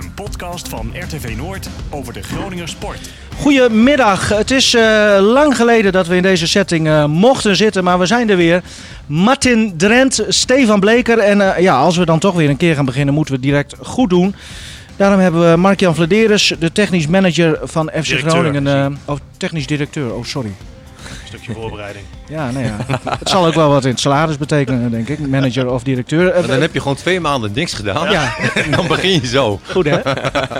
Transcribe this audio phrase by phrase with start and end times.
[0.00, 2.98] Een podcast van RTV Noord over de Groninger sport.
[3.36, 4.28] Goedemiddag.
[4.28, 4.82] Het is eh,
[5.20, 8.62] lang geleden dat we in deze setting eh, mochten zitten, maar we zijn er weer.
[9.06, 11.18] Martin Drent, Stefan Bleker.
[11.18, 13.48] En eh, ja, als we dan toch weer een keer gaan beginnen, moeten we het
[13.48, 14.34] direct goed doen.
[14.96, 18.66] Daarom hebben we Mark-Jan Vladeres, de technisch manager van FC Directeur, Groningen.
[18.66, 20.14] eh, oh, technisch directeur.
[20.14, 20.52] Oh, sorry.
[21.26, 22.04] Stukje voorbereiding.
[22.28, 22.76] Ja, nou ja.
[23.18, 25.18] het zal ook wel wat in het salaris betekenen, denk ik.
[25.28, 26.28] Manager of directeur.
[26.28, 28.10] Eh, Maar dan heb je gewoon twee maanden niks gedaan.
[28.10, 29.60] ja, En dan begin je zo.
[29.70, 30.00] goed hè.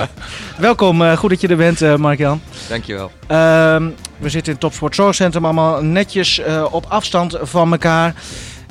[0.59, 2.41] Welkom, eh, goed dat je er bent, eh, Mark-Jan.
[2.69, 3.11] Dankjewel.
[3.27, 3.89] Ehm,
[4.19, 8.15] we zitten in het Topsport Zorgcentrum allemaal netjes eh, op afstand van elkaar.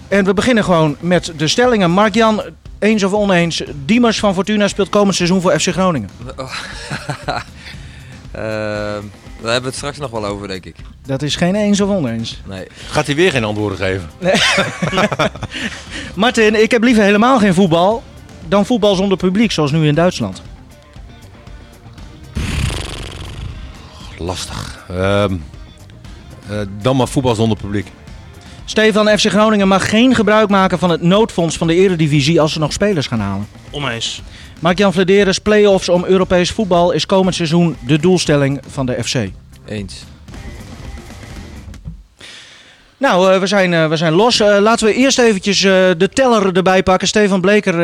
[0.07, 1.91] En we beginnen gewoon met de stellingen.
[1.91, 2.41] Mark-Jan,
[2.79, 3.63] eens of oneens.
[3.85, 6.09] Diemers van Fortuna speelt komend seizoen voor FC Groningen.
[8.31, 9.03] Ehm,
[9.45, 10.75] daar hebben we het straks nog wel over, denk ik.
[11.05, 12.41] Dat is geen eens of oneens.
[12.45, 12.67] Nee.
[12.89, 14.09] Gaat hij weer geen antwoorden geven?
[16.15, 18.03] Martin, ik heb liever helemaal geen voetbal
[18.47, 20.41] dan voetbal zonder publiek, zoals nu in Duitsland.
[24.17, 24.85] Lastig.
[24.89, 25.33] Ehm,
[26.49, 27.87] eh, dan maar voetbal zonder publiek.
[28.65, 32.59] Stefan, FC Groningen mag geen gebruik maken van het noodfonds van de Eredivisie als ze
[32.59, 33.47] nog spelers gaan halen.
[33.71, 34.21] Oneens.
[34.59, 39.15] Mark-Jan Vladeres, play-offs om Europees voetbal is komend seizoen de doelstelling van de FC.
[39.65, 40.05] Eens.
[42.97, 44.39] Nou, eh, we, zijn, eh, we zijn los.
[44.39, 45.59] Eh, laten we eerst eventjes
[45.97, 47.07] de teller erbij pakken.
[47.07, 47.79] Stefan Bleker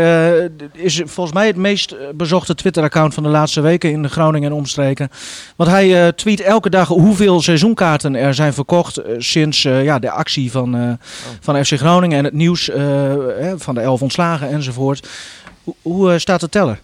[0.74, 5.10] is volgens mij het meest bezochte Twitter-account van de laatste weken in Groningen en omstreken.
[5.56, 10.98] Want hij tweet elke dag hoeveel seizoenkaarten er zijn verkocht sinds ja, de actie van,
[11.40, 12.70] van FC Groningen en het nieuws
[13.56, 15.08] van de elf ontslagen enzovoort.
[15.64, 16.80] Hoe, hoe staat de teller?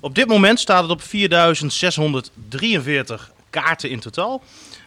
[0.00, 4.42] Op dit moment staat het op 4643 kaarten in totaal.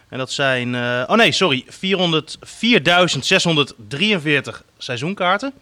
[0.08, 0.74] En dat zijn.
[0.74, 1.64] eh, oh nee, sorry.
[1.68, 5.52] 400 4643 seizoenkaarten.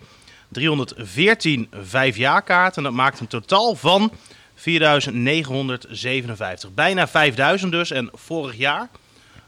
[0.48, 2.76] 314 vijfjaarkaarten.
[2.76, 4.12] En dat maakt een totaal van
[4.54, 6.74] 4957.
[6.74, 7.90] Bijna 5000 dus.
[7.90, 8.88] En vorig jaar,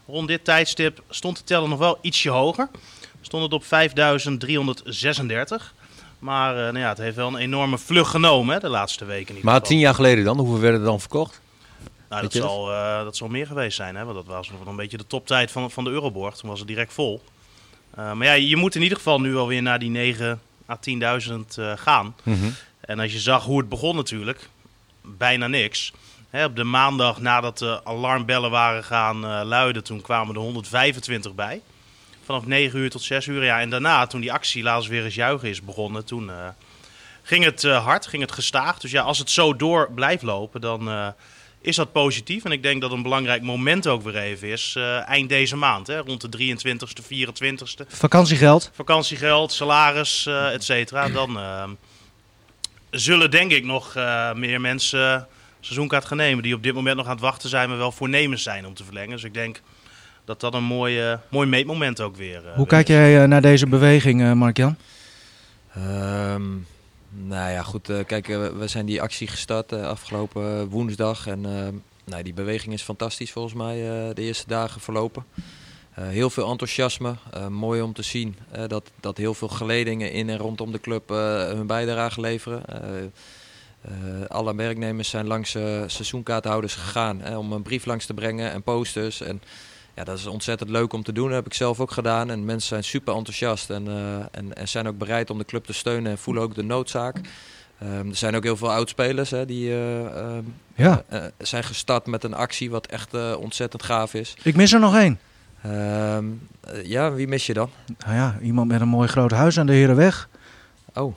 [0.07, 2.69] rond dit tijdstip, stond de teller nog wel ietsje hoger.
[3.21, 5.73] Stond het op 5336.
[6.19, 9.35] Maar eh, nou ja, het heeft wel een enorme vlucht genomen hè, de laatste weken.
[9.41, 10.37] Maar tien jaar geleden dan?
[10.37, 11.41] Hoeveel werden er dan verkocht?
[12.09, 12.49] Nou, dat je dat?
[12.49, 14.03] zal, eh, dat zal meer geweest zijn, hè?
[14.03, 16.35] want dat was nog wel een beetje de toptijd van, van de Euroborg.
[16.35, 17.23] Toen was het direct vol.
[17.95, 21.57] Eh, maar ja, je moet in ieder geval nu alweer naar die 9 à 10.000
[21.57, 22.15] eh, gaan.
[22.79, 24.49] En als je zag hoe het begon natuurlijk,
[25.01, 25.93] bijna niks.
[26.29, 31.35] Hè, op de maandag nadat de alarmbellen waren gaan eh, luiden, toen kwamen er 125
[31.35, 31.61] bij.
[32.25, 33.43] Vanaf 9 uur tot 6 uur.
[33.43, 36.47] Ja, en daarna, toen die actie Laat ons weer eens juichen is begonnen, toen eh,
[37.21, 38.79] ging het eh, hard, ging het gestaag.
[38.79, 41.07] Dus ja, als het zo door blijft lopen, dan eh,
[41.61, 42.43] is dat positief.
[42.43, 45.87] En ik denk dat een belangrijk moment ook weer even is, eh, eind deze maand.
[45.87, 48.71] Hè, rond de 23ste, 24ste Vakantiegeld.
[48.73, 51.09] vakantiegeld, salaris, eh et cetera.
[51.09, 51.63] Dan eh,
[52.91, 55.27] zullen denk ik nog eh, meer mensen
[55.59, 56.43] seizoenkaart gaan nemen.
[56.43, 58.83] Die op dit moment nog aan het wachten zijn, maar wel voornemens zijn om te
[58.83, 59.09] verlengen.
[59.11, 59.61] Dus ik denk
[60.25, 62.95] dat dat een mooi, mooi meetmoment ook weer eh, Hoe weer kijk is.
[62.95, 64.75] jij naar deze beweging, eh, Mark-Jan?
[65.75, 66.43] Ehm,
[67.09, 67.89] nou ja, goed.
[67.89, 71.27] eh, kijk, eh, we zijn die actie gestart eh, afgelopen woensdag.
[71.27, 71.41] En
[72.03, 73.75] nou, die beweging is fantastisch volgens mij
[74.13, 75.25] de eerste dagen verlopen.
[75.91, 77.15] Heel veel enthousiasme.
[77.49, 78.35] Mooi om te zien
[78.67, 81.09] dat, dat heel veel geledingen in en rondom de club
[81.49, 82.63] hun bijdrage leveren.
[84.27, 85.51] Alle werknemers zijn langs
[85.87, 89.21] seizoenkaarthouders gegaan om een brief langs te brengen en posters.
[89.21, 89.41] En
[89.95, 91.25] ja, dat is ontzettend leuk om te doen.
[91.27, 92.29] Dat heb ik zelf ook gedaan.
[92.29, 95.65] En mensen zijn super enthousiast en, eh, en, en zijn ook bereid om de club
[95.65, 97.15] te steunen en voelen ook de noodzaak.
[97.79, 100.43] Ehm, er zijn ook heel veel oudspelers hè, die eh, ehm,
[100.75, 101.03] Ja.
[101.07, 104.35] eh, zijn gestart met een actie wat echt eh, ontzettend gaaf is.
[104.43, 105.19] Ik mis er nog één.
[105.61, 106.25] Ehm,
[106.61, 107.69] eh, ja, wie mis je dan?
[108.05, 110.29] Nou ja, iemand met een mooi groot huis aan de Herenweg.
[110.93, 111.15] Oh,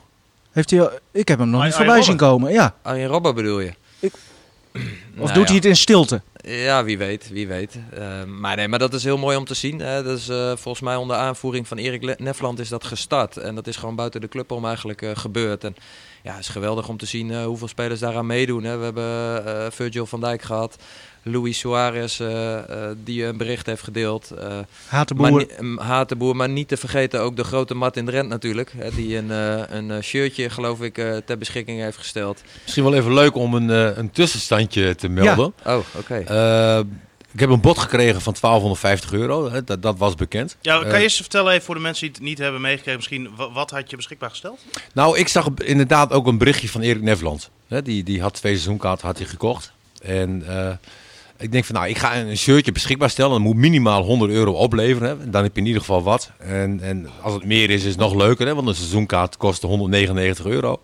[0.53, 2.53] Heeft hij, al- ik heb hem nog Arjen niet voorbij zien komen.
[2.53, 2.75] Ja.
[2.83, 3.73] Arjen Robben bedoel je?
[3.99, 4.13] Ik-
[5.19, 6.23] Of Nou doet hij het in stilte?
[6.45, 7.79] Ja, wie weet, wie weet.
[7.95, 9.79] Ehm, maar nee, maar dat is heel mooi om te zien.
[9.79, 10.03] Hè.
[10.03, 13.37] Dat is eh, volgens mij onder aanvoering van Erik Nefland is dat gestart.
[13.37, 15.65] En dat is gewoon buiten de club om eigenlijk eh, gebeurd.
[15.65, 15.75] En
[16.23, 18.65] ja, het is geweldig om te zien eh, hoeveel spelers daaraan meedoen.
[18.65, 18.77] Hè.
[18.77, 20.77] We hebben eh, Virgil van Dijk gehad.
[21.23, 24.31] Luis Suarez, eh, eh, die een bericht heeft gedeeld.
[24.31, 25.31] Eh, Hatenboer.
[25.31, 28.73] maar, um, Hatenboer, maar niet te vergeten ook de grote Martin Drent natuurlijk.
[28.77, 32.43] Hè, die een, eh, een shirtje, geloof ik, eh, ter beschikking heeft gesteld.
[32.63, 35.53] Misschien wel even leuk om een, een tussenstandje te melden.
[35.67, 36.15] Oh, oké.
[36.19, 36.79] Eh,
[37.33, 39.51] ik heb een bod gekregen van 1250 euro.
[39.51, 40.57] Hè, dat, dat was bekend.
[40.61, 43.29] Ja, kan je eens vertellen even voor de mensen die het niet hebben meegekregen, misschien
[43.37, 44.61] wa- wat had je beschikbaar gesteld?
[44.95, 47.51] Nou, ik zag inderdaad ook een berichtje van Erik Nefland.
[47.69, 49.73] Hè, die, die had twee seizoenkaarten had hij gekocht.
[50.03, 50.71] En eh,
[51.43, 53.31] ik denk van, nou, ik ga een shirtje beschikbaar stellen.
[53.31, 55.09] Dat moet minimaal 100 euro opleveren.
[55.09, 55.31] Hè.
[55.31, 56.31] Dan heb je in ieder geval wat.
[56.39, 58.47] En, en als het meer is, is het nog leuker.
[58.47, 60.81] Hè, want een seizoenkaart kostte 199 euro.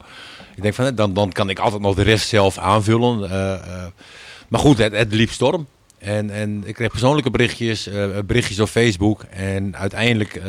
[0.57, 3.31] Ik denk van, dan, dan kan ik altijd nog de rest zelf aanvullen.
[3.31, 3.85] Eh, eh,
[4.49, 5.67] maar goed, het, het liep storm.
[5.99, 9.23] En, en ik kreeg persoonlijke berichtjes, eh, berichtjes op Facebook.
[9.23, 10.45] En uiteindelijk eh,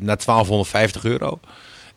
[0.00, 1.40] naar 1250 euro.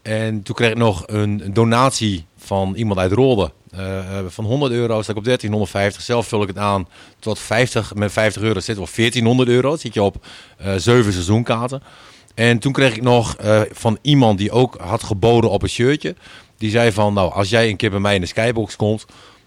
[0.02, 3.52] En toen kreeg ik nog een, een donatie van iemand uit Rolde.
[3.72, 6.02] Eh, eh, van 100 euro sta ik op 1350.
[6.02, 6.88] Zelf vul ik het aan
[7.20, 7.96] tot 50.
[7.96, 9.70] Met 50 euro zit je op 1400 euro.
[9.70, 10.26] Dan zit je op
[10.58, 11.84] eh zeven seizoenkaarten.
[12.36, 16.16] En toen kreeg ik nog eh, van iemand die ook had geboden op een shirtje.
[16.58, 19.06] Die zei van, nou, als jij een keer bij mij in de skybox komt,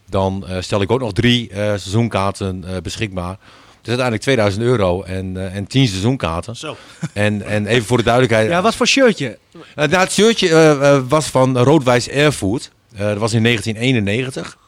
[0.09, 3.39] dan eh, stel ik ook nog drie eh, seizoenkaarten eh, beschikbaar.
[3.83, 6.57] Dus uiteindelijk 2000 euro en, eh, en 10 seizoenkaarten.
[6.57, 6.77] Zo.
[7.13, 8.51] En, en even voor de duidelijkheid.
[8.51, 9.39] Ja, wat voor shirtje?
[9.75, 12.71] Nou, het shirtje eh, eh, was van Roodwijs Airfood.
[12.95, 14.59] Eh, dat was in 1991.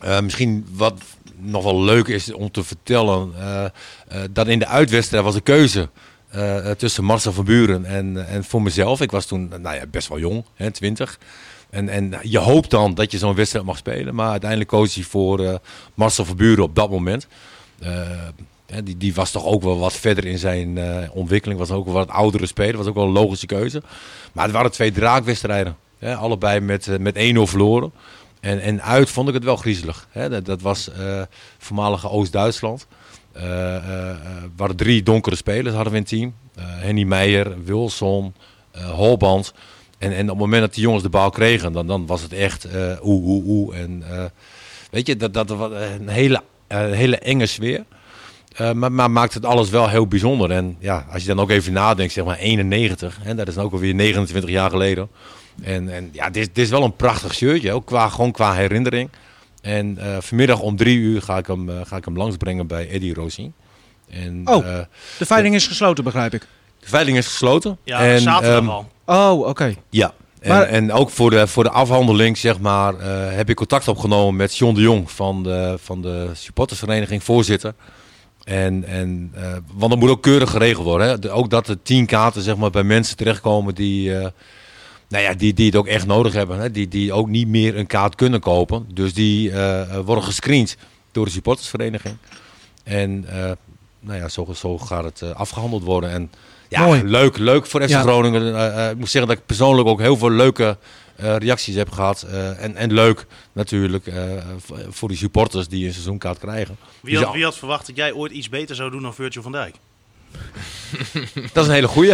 [0.00, 1.02] Eh, misschien wat
[1.36, 3.32] nog wel leuk is om te vertellen.
[3.38, 5.88] eh, dat in de uitwedstrijd was een keuze
[6.76, 9.00] tussen Marcel van Buren en, en voor mezelf.
[9.00, 11.18] Ik was toen nou ja, best wel jong, hè, 20.
[11.70, 14.14] En, en je hoopt dan dat je zo'n wedstrijd mag spelen.
[14.14, 15.60] Maar uiteindelijk koos hij voor
[15.94, 17.26] Marcel van Buren op dat moment.
[18.84, 20.78] Die, die was toch ook wel wat verder in zijn
[21.10, 21.58] ontwikkeling.
[21.58, 22.76] Was ook wel wat oudere speler.
[22.76, 23.82] Was ook wel een logische keuze.
[24.32, 25.76] Maar het waren twee draakwedstrijden.
[25.98, 27.92] Hè, allebei met, eh, met 1-0 verloren.
[28.40, 30.08] En, en uit vond ik het wel griezelig.
[30.10, 30.28] Hè.
[30.28, 31.22] Dat, dat was eh,
[31.58, 32.86] voormalige Oost-Duitsland.
[33.32, 34.14] Eh
[34.56, 36.34] waren drie donkere spelers hadden we in het team.
[36.60, 38.34] Henny Meijer, Wilson,
[38.72, 39.52] Holband.
[39.98, 42.32] En, en op het moment dat die jongens de bal kregen, dan, dan was het
[42.32, 43.78] echt eh oeh, oeh, oeh.
[43.78, 44.04] En
[44.90, 47.84] weet je, dat, dat was een hele, hele enge sfeer.
[48.74, 50.50] Maar, maar maakt het alles wel heel bijzonder.
[50.50, 53.72] En ja, als je dan ook even nadenkt, zeg maar 91, hè, dat is ook
[53.72, 55.08] alweer 29 jaar geleden.
[55.62, 58.54] En, en ja, dit, is- dit is wel een prachtig shirtje, ook qua, gewoon qua
[58.54, 59.08] herinnering.
[59.62, 62.88] En eh, vanmiddag om drie uur ga ik hem, eh, ga ik hem langsbrengen bij
[62.90, 63.52] Eddie Rosin.
[64.10, 64.66] En, Oh.
[64.66, 64.78] eh,
[65.18, 66.46] De veiling is gesloten, begrijp ik.
[66.80, 67.78] de veiling is gesloten.
[67.84, 68.90] Ja, en, zaterdag ehm, al.
[69.32, 69.74] Oh, oké.
[69.90, 73.56] ja, en, Maar- en ook voor de, voor de afhandeling zeg maar, eh, heb ik
[73.56, 77.74] contact opgenomen met John de Jong van de, van de supportersvereniging, voorzitter.
[78.44, 81.08] En, en, eh, want dat moet ook keurig geregeld worden.
[81.08, 81.18] Hè?
[81.18, 84.26] De- ook dat er tien kaarten zeg maar, bij mensen terechtkomen die, eh,
[85.08, 86.58] nou ja, die, die het ook echt nodig hebben.
[86.58, 86.70] Hè?
[86.70, 88.86] Die, die ook niet meer een kaart kunnen kopen.
[88.94, 90.76] Dus die eh, eh, worden gescreend
[91.12, 92.16] door de supportersvereniging.
[92.84, 93.50] En eh,
[94.00, 96.10] nou ja, zo, zo gaat het eh, afgehandeld worden.
[96.10, 96.30] En
[96.68, 97.04] ja, Mooi.
[97.04, 98.02] leuk, leuk voor FC Ja.
[98.02, 98.46] Groningen.
[98.90, 100.76] Ik moet zeggen dat ik persoonlijk ook heel veel leuke
[101.16, 102.22] eh, reacties heb gehad.
[102.22, 104.22] Eh, en, en leuk natuurlijk eh,
[104.88, 106.76] voor die supporters die een seizoenkaart krijgen.
[107.00, 109.42] Wie had, ze- wie had verwacht dat jij ooit iets beter zou doen dan Virgil
[109.42, 109.74] van Dijk?
[111.52, 112.12] Dat is een hele goeie.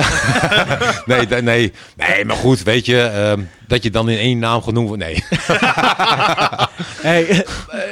[1.07, 4.89] nee, nee, nee, maar goed, weet je, ehm, dat je dan in één naam genoemd
[4.89, 5.03] wordt.
[5.03, 5.25] Nee.
[7.03, 7.45] Hey, eh,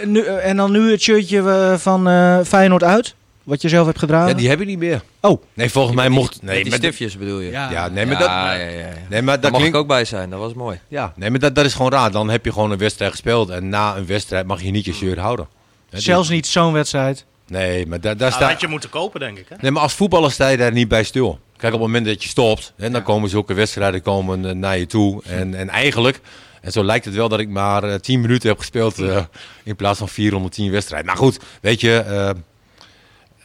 [0.07, 3.87] nu, eh, en dan nu het shirtje eh, van eh, Feyenoord uit, wat je zelf
[3.87, 4.29] hebt gedragen.
[4.29, 5.03] Ja, die heb ik niet meer.
[5.21, 5.43] Oh.
[5.55, 6.43] Nee, volgens mij mocht.
[6.43, 7.51] Nee, Met die stiftjes bedoel je?
[7.51, 7.71] Ja.
[7.71, 8.29] Ja, nee, maar ja, dat.
[8.29, 8.87] ja, ja, ja.
[9.09, 9.77] Nee, maar Daar dat mag klinkt.
[9.77, 10.81] ik ook bij zijn, dat was mooi.
[10.89, 12.11] Ja, nee, maar dat, dat is gewoon raar.
[12.11, 14.93] Dan heb je gewoon een wedstrijd gespeeld en na een wedstrijd mag je niet je
[14.93, 15.49] shirt houden.
[15.91, 17.25] Zelfs niet zo'n wedstrijd.
[17.51, 18.51] Nee, maar daar, daar Nou, dat staat.
[18.51, 19.47] had je moeten kopen, denk ik.
[19.49, 19.57] Hè?
[19.61, 21.39] Nee, maar als voetballer sta je daar niet bij stil.
[21.57, 23.07] Kijk, op het moment dat je stopt, hè, dan Ja.
[23.07, 25.23] komen zulke wedstrijden komen, eh, naar je toe.
[25.25, 26.21] En, en eigenlijk,
[26.61, 29.25] en zo lijkt het wel dat ik maar eh, 10 minuten heb gespeeld eh,
[29.65, 31.07] in plaats van 410 wedstrijden.
[31.07, 32.31] Nou goed, weet je, eh,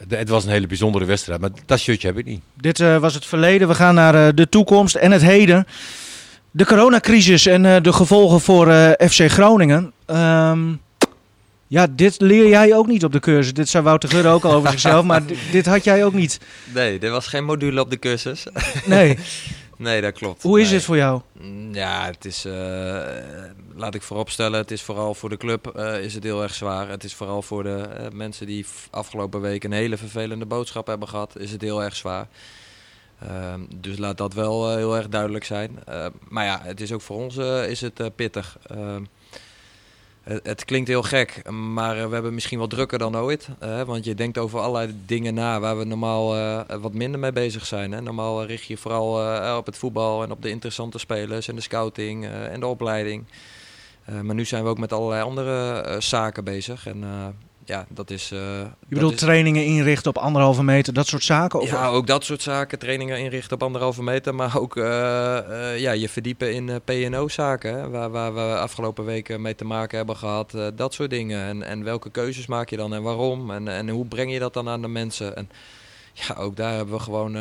[0.08, 2.40] de- het was een hele bijzondere wedstrijd, maar dat shirtje heb ik niet.
[2.54, 3.68] Dit eh, was het verleden.
[3.68, 5.66] We gaan naar eh, de toekomst en het heden.
[6.50, 9.92] De coronacrisis en eh, de gevolgen voor eh, FC Groningen.
[10.06, 10.72] Ehm,
[11.66, 13.54] ja, dit leer jij ook niet op de cursus.
[13.54, 16.40] Dit zei Wouter Gudde ook al over zichzelf, maar dit, dit had jij ook niet.
[16.74, 18.46] Nee, er was geen module op de cursus.
[18.84, 19.18] Nee.
[19.76, 20.42] nee, dat klopt.
[20.42, 20.74] Hoe is Nee.
[20.74, 21.20] het voor jou?
[21.40, 22.52] Mm, Ja, het is, eh,
[23.74, 26.88] laat ik vooropstellen, het is vooral voor de club eh, is het heel erg zwaar.
[26.88, 31.08] Het is vooral voor de eh, mensen die afgelopen week een hele vervelende boodschap hebben
[31.08, 32.26] gehad, is het heel erg zwaar.
[33.20, 35.78] Ehm, dus laat dat wel heel erg duidelijk zijn.
[36.28, 37.36] Maar ja, het is ook voor ons
[37.68, 38.56] is het pittig.
[40.26, 43.48] Het, klinkt heel gek, maar eh, we hebben misschien wel drukker dan ooit.
[43.58, 47.32] eh, want je denkt over allerlei dingen na waar we normaal eh, wat minder mee
[47.32, 47.92] bezig zijn.
[47.92, 48.00] Hè.
[48.00, 52.26] Normaal richt je vooral op het voetbal en op de interessante spelers en de scouting
[52.26, 53.24] en de opleiding.
[54.22, 56.86] Maar nu zijn we ook met allerlei andere zaken bezig.
[56.86, 57.04] En
[57.66, 58.30] ja, dat is...
[58.32, 61.60] eh, Je bedoelt is- trainingen inrichten op anderhalve meter, dat soort zaken?
[61.60, 62.78] Of ja, ook dat soort zaken.
[62.78, 64.34] Trainingen inrichten op anderhalve meter.
[64.34, 67.74] Maar ook eh, eh, ja, je verdiepen in PNO-zaken.
[67.74, 70.54] hè, Waar, waar we afgelopen weken mee te maken hebben gehad.
[70.54, 71.42] eh, dat soort dingen.
[71.46, 73.50] En, en welke keuzes maak je dan en waarom?
[73.50, 75.36] En, en hoe breng je dat dan aan de mensen?
[75.36, 75.50] En
[76.12, 77.32] ja, ook daar hebben we gewoon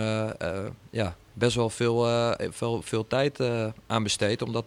[0.90, 2.08] ja, best wel veel,
[2.52, 3.40] veel, veel tijd
[3.88, 4.42] aan besteed.
[4.42, 4.66] Om dat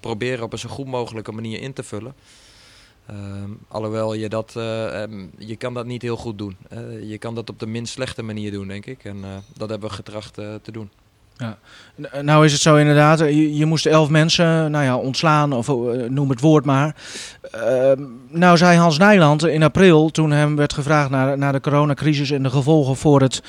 [0.00, 2.14] proberen op een zo goed mogelijke manier in te vullen.
[3.06, 6.56] Ehm, alhoewel je dat, eh, ehm, je kan dat niet heel goed doen.
[7.06, 9.04] Je kan dat op de minst slechte manier doen, denk ik.
[9.04, 10.90] En eh, dat hebben we getracht eh, te doen.
[12.00, 15.66] N- Nou is het zo inderdaad, je, je moest elf mensen nou ja, ontslaan of
[16.08, 16.96] noem het woord maar.
[17.50, 22.30] Ehm, nou zei Hans Nijland in april, toen hem werd gevraagd naar, naar de coronacrisis
[22.30, 23.42] en de gevolgen voor het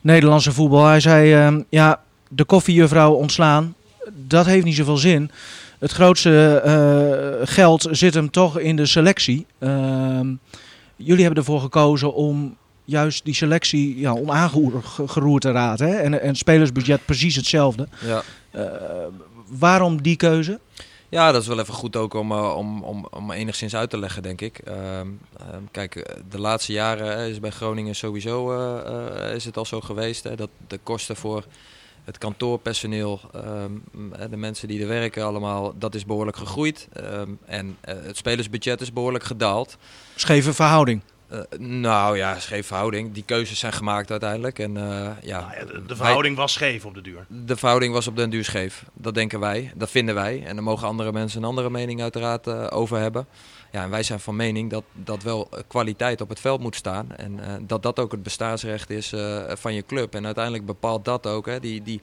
[0.00, 0.84] Nederlandse voetbal.
[0.86, 3.74] Hij zei, ja, de koffiejuffrouw ontslaan,
[4.12, 5.30] dat heeft niet zoveel zin.
[5.80, 9.46] Het grootste eh, geld zit hem toch in de selectie.
[9.58, 10.34] Ehm,
[10.96, 15.88] jullie hebben ervoor gekozen om juist die selectie ja, onaangeroerd te raden.
[15.88, 15.96] Hè?
[15.96, 17.88] En, en spelersbudget precies hetzelfde.
[18.04, 18.22] Ja.
[18.50, 18.64] Eh,
[19.46, 20.60] waarom die keuze?
[21.08, 23.98] Ja, dat is wel even goed ook om, eh, om, om, om enigszins uit te
[23.98, 24.58] leggen, denk ik.
[24.58, 24.78] Ehm,
[25.38, 28.50] ehm, kijk, de laatste jaren is bij Groningen sowieso
[29.34, 31.44] is het al zo geweest hè, dat de kosten voor
[32.10, 33.70] het kantoorpersoneel, ehm,
[34.12, 36.88] eh, de mensen die er werken allemaal, dat is behoorlijk gegroeid.
[36.92, 39.76] Ehm, en eh, het spelersbudget is behoorlijk gedaald.
[40.14, 41.00] Scheve verhouding.
[41.28, 43.12] Eh, nou ja, scheef verhouding.
[43.12, 44.58] Die keuzes zijn gemaakt uiteindelijk.
[44.58, 44.82] En, eh,
[45.22, 47.24] ja, Nou ja, de, de wij- verhouding was scheef op de duur.
[47.28, 48.84] de verhouding was op den duur scheef.
[48.94, 50.42] Dat denken wij, dat vinden wij.
[50.46, 53.26] En daar mogen andere mensen een andere mening uiteraard over hebben.
[53.70, 56.76] Ja, en wij zijn van mening dat, dat wel eh, kwaliteit op het veld moet
[56.76, 57.16] staan.
[57.16, 60.14] En eh, dat dat ook het bestaansrecht is eh, van je club.
[60.14, 61.46] En uiteindelijk bepaalt dat ook.
[61.46, 62.00] Hè, die, die,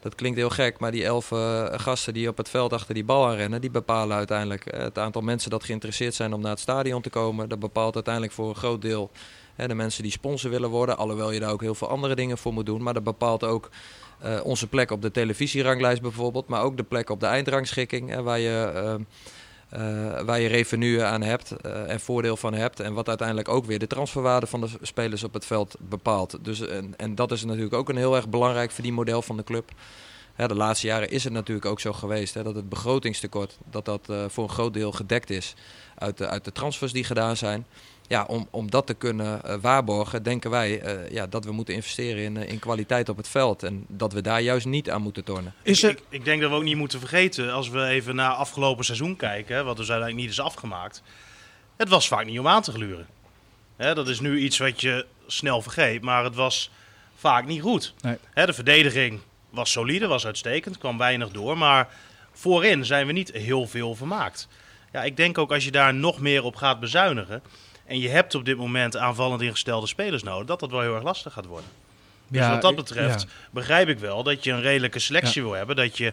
[0.00, 1.28] dat klinkt heel gek, maar die elf
[1.72, 3.60] gasten die op het veld achter die bal aan rennen...
[3.60, 7.48] die bepalen uiteindelijk het aantal mensen dat geïnteresseerd zijn om naar het stadion te komen.
[7.48, 9.10] Dat bepaalt uiteindelijk voor een groot deel
[9.54, 10.96] hè, de mensen die sponsor willen worden.
[10.96, 12.82] Alhoewel je daar ook heel veel andere dingen voor moet doen.
[12.82, 13.70] Maar dat bepaalt ook
[14.42, 18.38] onze plek op de televisieranglijst bijvoorbeeld, maar ook de plek op de eindrangschikking, hè, waar,
[18.38, 18.98] je,
[20.24, 22.80] waar je revenue aan hebt eh, en voordeel van hebt.
[22.80, 26.38] En wat uiteindelijk ook weer de transferwaarde van de spelers op het veld bepaalt.
[26.42, 29.70] Dus, en, en dat is natuurlijk ook een heel erg belangrijk verdienmodel van de club.
[30.36, 34.08] De laatste jaren is het natuurlijk ook zo geweest hè, dat het begrotingstekort dat dat,
[34.08, 35.54] eh, voor een groot deel gedekt is
[35.94, 37.66] uit de, uit de transfers die gedaan zijn.
[38.08, 41.74] Ja, om, om dat te kunnen eh, waarborgen, denken wij eh, ja, dat we moeten
[41.74, 43.62] investeren in, eh, in kwaliteit op het veld.
[43.62, 45.54] En dat we daar juist niet aan moeten tornen.
[45.62, 48.14] Is ik, er, ik, ik denk dat we ook niet moeten vergeten, als we even
[48.14, 51.02] naar afgelopen seizoen kijken, hè, wat dus uiteindelijk niet is afgemaakt.
[51.76, 53.06] Het was vaak niet om aan te gluren.
[53.76, 56.70] Hè, dat is nu iets wat je snel vergeet, maar het was
[57.16, 57.94] vaak niet goed.
[58.00, 58.16] Nee.
[58.34, 61.88] Hè, de verdediging was solide, was uitstekend, kwam weinig door, maar
[62.32, 64.48] voorin zijn we niet heel veel vermaakt.
[64.92, 67.42] Ja, ik denk ook als je daar nog meer op gaat bezuinigen
[67.88, 71.02] en je hebt op dit moment aanvallend ingestelde spelers nodig, dat dat wel heel erg
[71.02, 71.70] lastig gaat worden.
[72.28, 73.28] Dus ja, wat dat betreft ja.
[73.50, 75.76] begrijp ik wel dat je een redelijke selectie wil hebben.
[75.76, 76.12] Dat je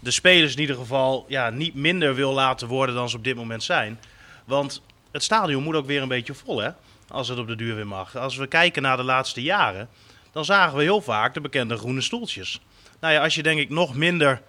[0.00, 3.36] de spelers in ieder geval ja, niet minder wil laten worden dan ze op dit
[3.36, 4.00] moment zijn.
[4.44, 6.70] Want het stadion moet ook weer een beetje vol, hè?
[7.08, 8.16] Als het op de duur weer mag.
[8.16, 9.88] Als we kijken naar de laatste jaren,
[10.32, 12.60] dan zagen we heel vaak de bekende groene stoeltjes.
[13.00, 14.42] Nou ja, als je denk ik nog minder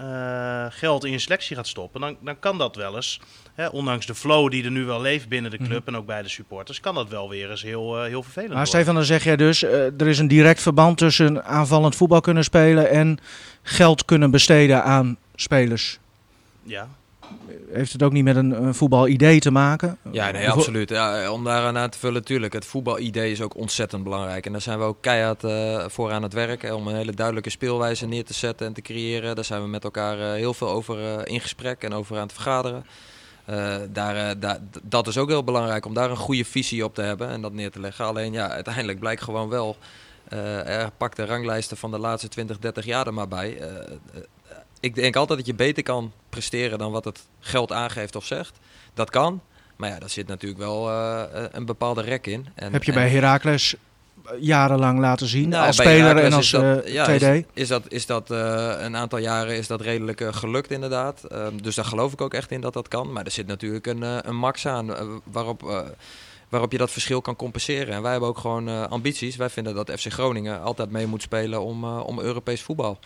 [0.00, 3.20] eh, geld in je selectie gaat stoppen, dan, dan kan dat wel eens.
[3.54, 6.22] Hè, ondanks de flow die er nu wel leeft binnen de club en ook bij
[6.22, 8.66] de supporters, kan dat wel weer eens heel, eh, heel vervelend Maar.
[8.66, 12.44] Stefan, dan zeg jij dus, eh, er is een direct verband tussen aanvallend voetbal kunnen
[12.44, 13.18] spelen en
[13.62, 15.98] geld kunnen besteden aan spelers.
[16.62, 16.88] Ja,
[17.72, 19.98] Heeft het ook niet met een, een voetbalidee te maken?
[20.10, 20.88] Ja, nee, absoluut.
[20.88, 22.52] Ja, om daar aan te vullen, natuurlijk.
[22.52, 24.46] Het voetbalidee is ook ontzettend belangrijk.
[24.46, 26.62] En daar zijn we ook keihard eh, voor aan het werk.
[26.62, 29.34] Hè, om een hele duidelijke speelwijze neer te zetten en te creëren.
[29.34, 32.22] Daar zijn we met elkaar eh, heel veel over eh, in gesprek en over aan
[32.22, 32.84] het vergaderen.
[33.92, 34.36] Daar,
[34.82, 37.52] dat is ook heel belangrijk om daar een goede visie op te hebben en dat
[37.52, 38.04] neer te leggen.
[38.04, 39.76] Alleen ja, uiteindelijk blijkt gewoon wel.
[40.64, 43.58] er pak de ranglijsten van de laatste 20, 30 jaar er maar bij.
[44.80, 48.58] Ik denk altijd dat je beter kan presteren dan wat het geld aangeeft of zegt.
[48.94, 49.40] Dat kan.
[49.76, 52.46] Maar ja, daar zit natuurlijk wel eh, een bepaalde rek in.
[52.54, 53.74] En, Heb je en- bij Heracles
[54.40, 57.22] jarenlang laten zien Nou, als speler Heracles en als is dat, eh, ja, TD?
[57.22, 61.24] Is, is dat, is dat eh, een aantal jaren is dat redelijk eh, gelukt inderdaad.
[61.24, 63.12] Ehm, dus daar geloof ik ook echt in dat dat kan.
[63.12, 65.80] Maar er zit natuurlijk een, eh, een max aan eh, waarop, eh,
[66.48, 67.94] waarop je dat verschil kan compenseren.
[67.94, 69.36] En wij hebben ook gewoon eh, ambities.
[69.36, 72.98] Wij vinden dat FC Groningen altijd mee moet spelen om, eh, om Europees voetbal.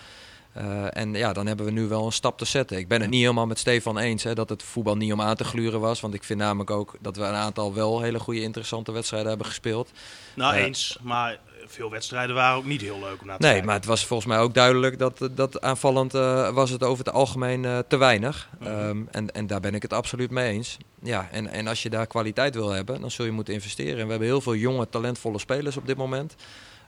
[0.55, 2.77] Eh, en ja, dan hebben we nu wel een stap te zetten.
[2.79, 5.37] Ik ben het niet helemaal met Stefan eens hè, dat het voetbal niet om aan
[5.37, 6.01] te gluren was.
[6.01, 9.47] Want ik vind namelijk ook dat we een aantal wel hele goede interessante wedstrijden hebben
[9.47, 9.91] gespeeld.
[10.35, 10.65] nou Ja.
[10.65, 10.99] eens.
[11.03, 13.67] Maar veel wedstrijden waren ook niet heel leuk om naar te Nee, kijken.
[13.67, 17.15] maar het was volgens mij ook duidelijk dat, dat aanvallend eh, was het over het
[17.15, 18.49] algemeen eh, te weinig.
[18.63, 20.77] Ehm, en, en daar ben ik het absoluut mee eens.
[21.03, 23.99] Ja, en, en als je daar kwaliteit wil hebben, dan zul je moeten investeren.
[23.99, 26.35] En we hebben heel veel jonge, talentvolle spelers op dit moment.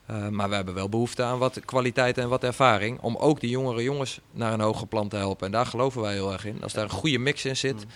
[0.06, 3.00] Eh, maar we hebben wel behoefte aan wat kwaliteit en wat ervaring.
[3.00, 5.46] Om ook die jongere jongens naar een hoger plan te helpen.
[5.46, 6.62] En daar geloven wij heel erg in.
[6.62, 7.86] Als daar een goede mix in zit.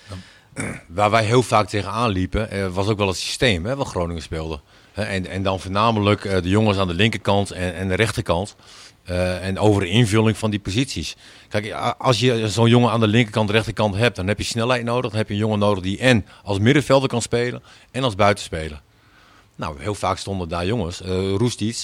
[0.88, 4.22] Waar wij heel vaak tegenaan liepen, eh, was ook wel het systeem hè, wat Groningen
[4.22, 4.60] speelde.
[4.92, 8.56] En, en dan voornamelijk eh, de jongens aan de linkerkant en, en de rechterkant.
[9.04, 11.16] Eh, en over de invulling van die posities.
[11.48, 15.10] Kijk, als je zo'n jongen aan de linkerkant, rechterkant hebt, dan heb je snelheid nodig.
[15.10, 18.82] Dan heb je een jongen nodig die en als middenvelder kan spelen en als buitenspeler.
[19.60, 21.02] Nou, heel vaak stonden daar jongens.
[21.02, 21.34] Uh,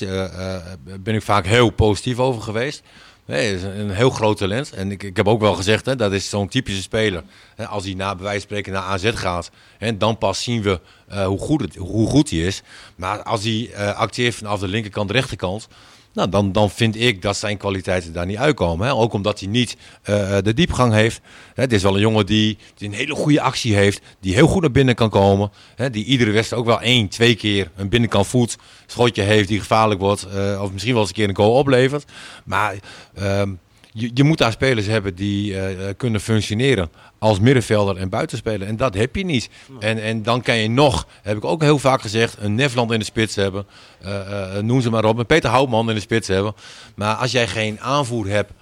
[0.00, 0.62] eh, eh,
[1.00, 2.83] ben ik vaak heel positief over geweest.
[3.26, 4.73] Nee, is een, heel groot talent.
[4.73, 7.23] En ik, ik heb ook wel gezegd, hè, dat is zo'n typische speler.
[7.68, 10.80] Als hij na bij wijze van spreken naar AZ gaat, hè, dan pas zien we
[11.09, 12.62] eh, hoe, goed het, hoe goed hij is.
[12.97, 15.68] Maar als hij eh, acteert vanaf de linkerkant, rechterkant,
[16.16, 18.87] nou, dan, dan vind ik dat zijn kwaliteiten daar niet uitkomen.
[18.87, 18.92] Hè.
[18.92, 21.20] Ook omdat hij niet eh, de diepgang heeft.
[21.54, 24.62] Het is wel een jongen die, die een hele goede actie heeft, die heel goed
[24.62, 25.50] naar binnen kan komen.
[25.75, 28.56] Hè, die iedere wedstrijd ook wel één, twee keer een binnenkant voet
[28.87, 30.23] schotje heeft die gevaarlijk wordt.
[30.23, 32.04] eh, of misschien wel eens een keer een goal oplevert.
[32.44, 32.75] Maar
[33.14, 33.50] ehm,
[33.99, 38.69] je, moet daar spelers hebben die eh, kunnen functioneren als middenvelder en buitenspeler.
[38.69, 39.49] En dat heb je niet.
[39.81, 42.99] En, en dan kan je nog, heb ik ook heel vaak gezegd, een Nefland in
[42.99, 43.67] de spits hebben.
[44.00, 45.19] Eh, eh, noem ze maar op.
[45.19, 46.55] Een Peter Houtman in de spits hebben.
[46.95, 48.53] Maar als jij geen aanvoer hebt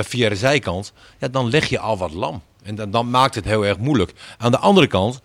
[0.00, 2.42] via de zijkant, ja, dan leg je al wat lam.
[2.62, 4.12] En dan, dan maakt het heel erg moeilijk.
[4.38, 5.20] Aan de andere kant,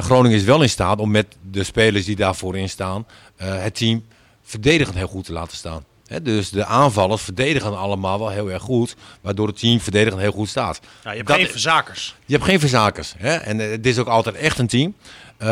[0.00, 4.04] Groningen is wel in staat om met de spelers die daarvoor in staan, het team
[4.42, 5.84] verdedigend heel goed te laten staan.
[6.22, 10.48] Dus de aanvallers verdedigen allemaal wel heel erg goed, waardoor het team verdedigend heel goed
[10.48, 10.80] staat.
[11.04, 12.14] Ja, je hebt Dat- geen verzakers.
[12.26, 13.14] Je hebt geen verzakers.
[13.18, 14.94] En eh, het is ook altijd echt een team.
[15.36, 15.48] Eh,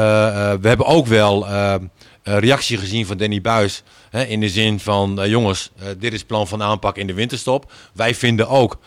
[0.53, 1.75] eh, we hebben ook wel eh,
[2.23, 3.83] een reactie gezien van Danny Buis.
[4.29, 7.73] In de zin van, eh, jongens, eh, dit is plan van aanpak in de winterstop.
[7.95, 8.79] Wij vinden ook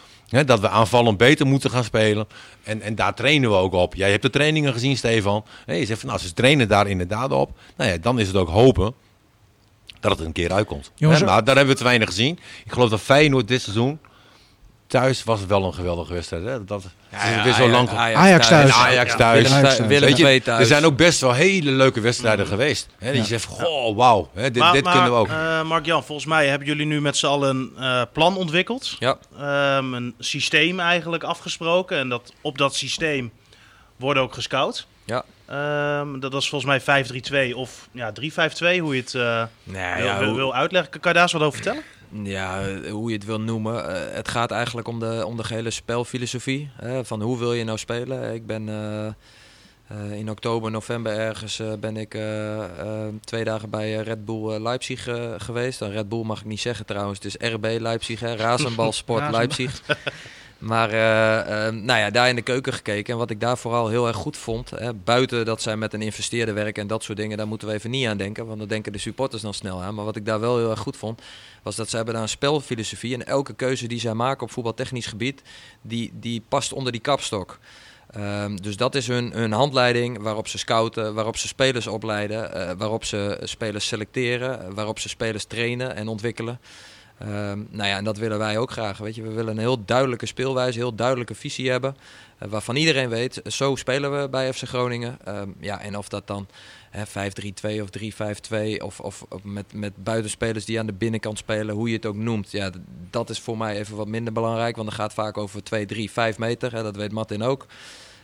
[0.45, 2.27] dat we aanvallend beter moeten gaan spelen.
[2.63, 3.95] En, en daar trainen we ook op.
[3.95, 5.45] Jij hebt de trainingen gezien, Stefan.
[5.65, 7.57] Je zegt van, nou, ze trainen daar inderdaad op.
[7.77, 8.93] Nou ja, dan is het ook hopen
[10.09, 10.91] dat het een keer uitkomt.
[10.95, 12.39] Jongens, Hè, maar daar hebben we te weinig gezien.
[12.65, 13.99] Ik geloof dat Feyenoord dit seizoen...
[14.87, 16.43] Thuis was het wel een geweldige wedstrijd.
[16.45, 16.63] Hè?
[16.65, 17.89] Dat, het is weer zo lang.
[17.89, 18.69] Ajax thuis.
[18.69, 19.17] En Ajax Ja.
[19.17, 19.41] thuis.
[19.41, 19.75] Willem, Ajax thuis.
[19.77, 19.87] thuis.
[19.89, 20.59] Willem Weet je, II thuis.
[20.59, 22.87] er zijn ook best wel hele leuke wedstrijden geweest.
[22.97, 23.21] Hè, dat Ja.
[23.21, 25.27] je zegt, goh, wauw, hè, dit, maar dit maar, kunnen we ook.
[25.27, 28.95] eh, Mark-Jan, volgens mij hebben jullie nu met z'n allen een eh, plan ontwikkeld.
[28.99, 31.97] Ja, Ehm, een systeem eigenlijk afgesproken.
[31.97, 33.31] En dat, op dat systeem
[33.95, 34.87] worden ook gescout.
[35.05, 35.23] ja.
[35.53, 37.05] Ehm, dat, is volgens mij
[37.51, 40.91] 5-3-2 of ja, 3-5-2, hoe je het eh, Nee, wil, ja, wil, uitleggen.
[40.91, 41.83] Kan je daar eens wat over vertellen?
[42.21, 43.95] Ja, eh, hoe je het wil noemen.
[43.95, 46.69] Eh, het gaat eigenlijk om de, om de gehele spelfilosofie.
[46.75, 48.33] Hè, van hoe wil je nou spelen?
[48.33, 52.17] Ik ben eh, in oktober, november ergens ben ik
[53.23, 55.81] twee dagen bij Red Bull Leipzig geweest.
[55.81, 57.19] En Red Bull mag ik niet zeggen trouwens.
[57.23, 59.39] Het is RB Leipzig, hè, Razenbalsport Razenbal.
[59.39, 59.81] Leipzig.
[60.63, 63.13] Maar eh, eh, nou ja, daar in de keuken gekeken.
[63.13, 64.69] En wat ik daar vooral heel erg goed vond.
[64.69, 67.37] Hè, buiten dat zij met een investeerder werken en dat soort dingen.
[67.37, 68.45] Daar moeten we even niet aan denken.
[68.45, 69.95] Want dan denken de supporters dan snel aan.
[69.95, 71.21] Maar wat ik daar wel heel erg goed vond.
[71.63, 73.13] Was dat ze hebben daar een spelfilosofie.
[73.13, 75.41] En elke keuze die zij maken op voetbaltechnisch gebied.
[75.81, 77.59] Die, die past onder die kapstok.
[78.09, 82.71] Ehm, dus dat is hun, hun handleiding waarop ze scouten, waarop ze spelers opleiden, eh,
[82.77, 86.59] waarop ze spelers selecteren, waarop ze spelers trainen en ontwikkelen.
[87.23, 88.97] Ehm, nou ja, en dat willen wij ook graag.
[88.97, 89.21] Weet je.
[89.21, 91.95] We willen een heel duidelijke speelwijze, heel duidelijke visie hebben.
[92.37, 95.17] eh, waarvan iedereen weet, zo spelen we bij FC Groningen.
[95.23, 96.47] Ehm, ja, en of dat dan
[96.89, 101.89] hè, 5-3-2 of 3-5-2 of, of, met, met buitenspelers die aan de binnenkant spelen, hoe
[101.89, 102.51] je het ook noemt.
[102.51, 102.69] Ja,
[103.09, 106.11] dat is voor mij even wat minder belangrijk, want het gaat vaak over 2, 3,
[106.11, 106.71] 5 meter.
[106.75, 107.65] Hè, dat weet Martin ook.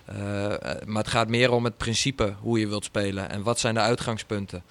[0.06, 3.60] Eh, eh, maar het gaat meer om het principe hoe je wilt spelen en wat
[3.60, 4.64] zijn de uitgangspunten.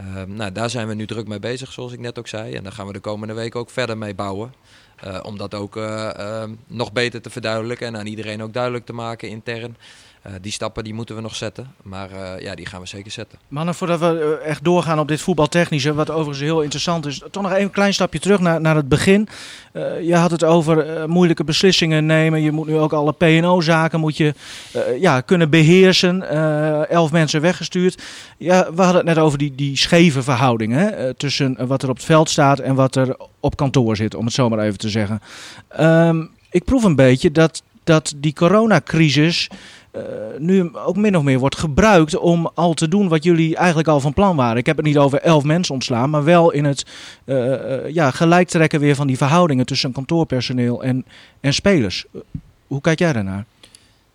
[0.00, 2.54] Ehm, nou, daar zijn we nu druk mee bezig, zoals ik net ook zei.
[2.54, 4.54] En daar gaan we de komende week ook verder mee bouwen.
[4.96, 8.86] Eh, om dat ook eh, ehm, nog beter te verduidelijken en aan iedereen ook duidelijk
[8.86, 9.76] te maken intern.
[10.22, 13.10] Eh, die stappen die moeten we nog zetten, maar eh, ja, die gaan we zeker
[13.10, 13.38] zetten.
[13.48, 17.42] Mannen, voordat we eh, echt doorgaan op dit voetbaltechnische, wat overigens heel interessant is, toch
[17.42, 19.28] nog een klein stapje terug naar, naar het begin.
[20.02, 22.42] Je had het over moeilijke beslissingen nemen.
[22.42, 24.34] Je moet nu ook alle P&O-zaken moet je
[24.98, 26.28] ja, kunnen beheersen.
[26.28, 28.02] Eh, elf mensen weggestuurd.
[28.36, 32.04] Ja, we hadden het net over die, die scheve verhouding tussen wat er op het
[32.04, 35.20] veld staat en wat er op kantoor zit, om het zo maar even te zeggen.
[35.68, 39.48] Ehm, ik proef een beetje dat, dat die coronacrisis
[39.90, 40.02] eh,
[40.38, 44.00] nu ook min of meer wordt gebruikt om al te doen wat jullie eigenlijk al
[44.00, 44.56] van plan waren.
[44.56, 46.84] Ik heb het niet over elf mensen ontslaan, maar wel in het
[47.24, 51.04] eh, ja, gelijk trekken weer van die verhoudingen tussen kantoorpersoneel en,
[51.40, 52.04] en spelers.
[52.66, 53.44] Hoe kijk jij daarnaar?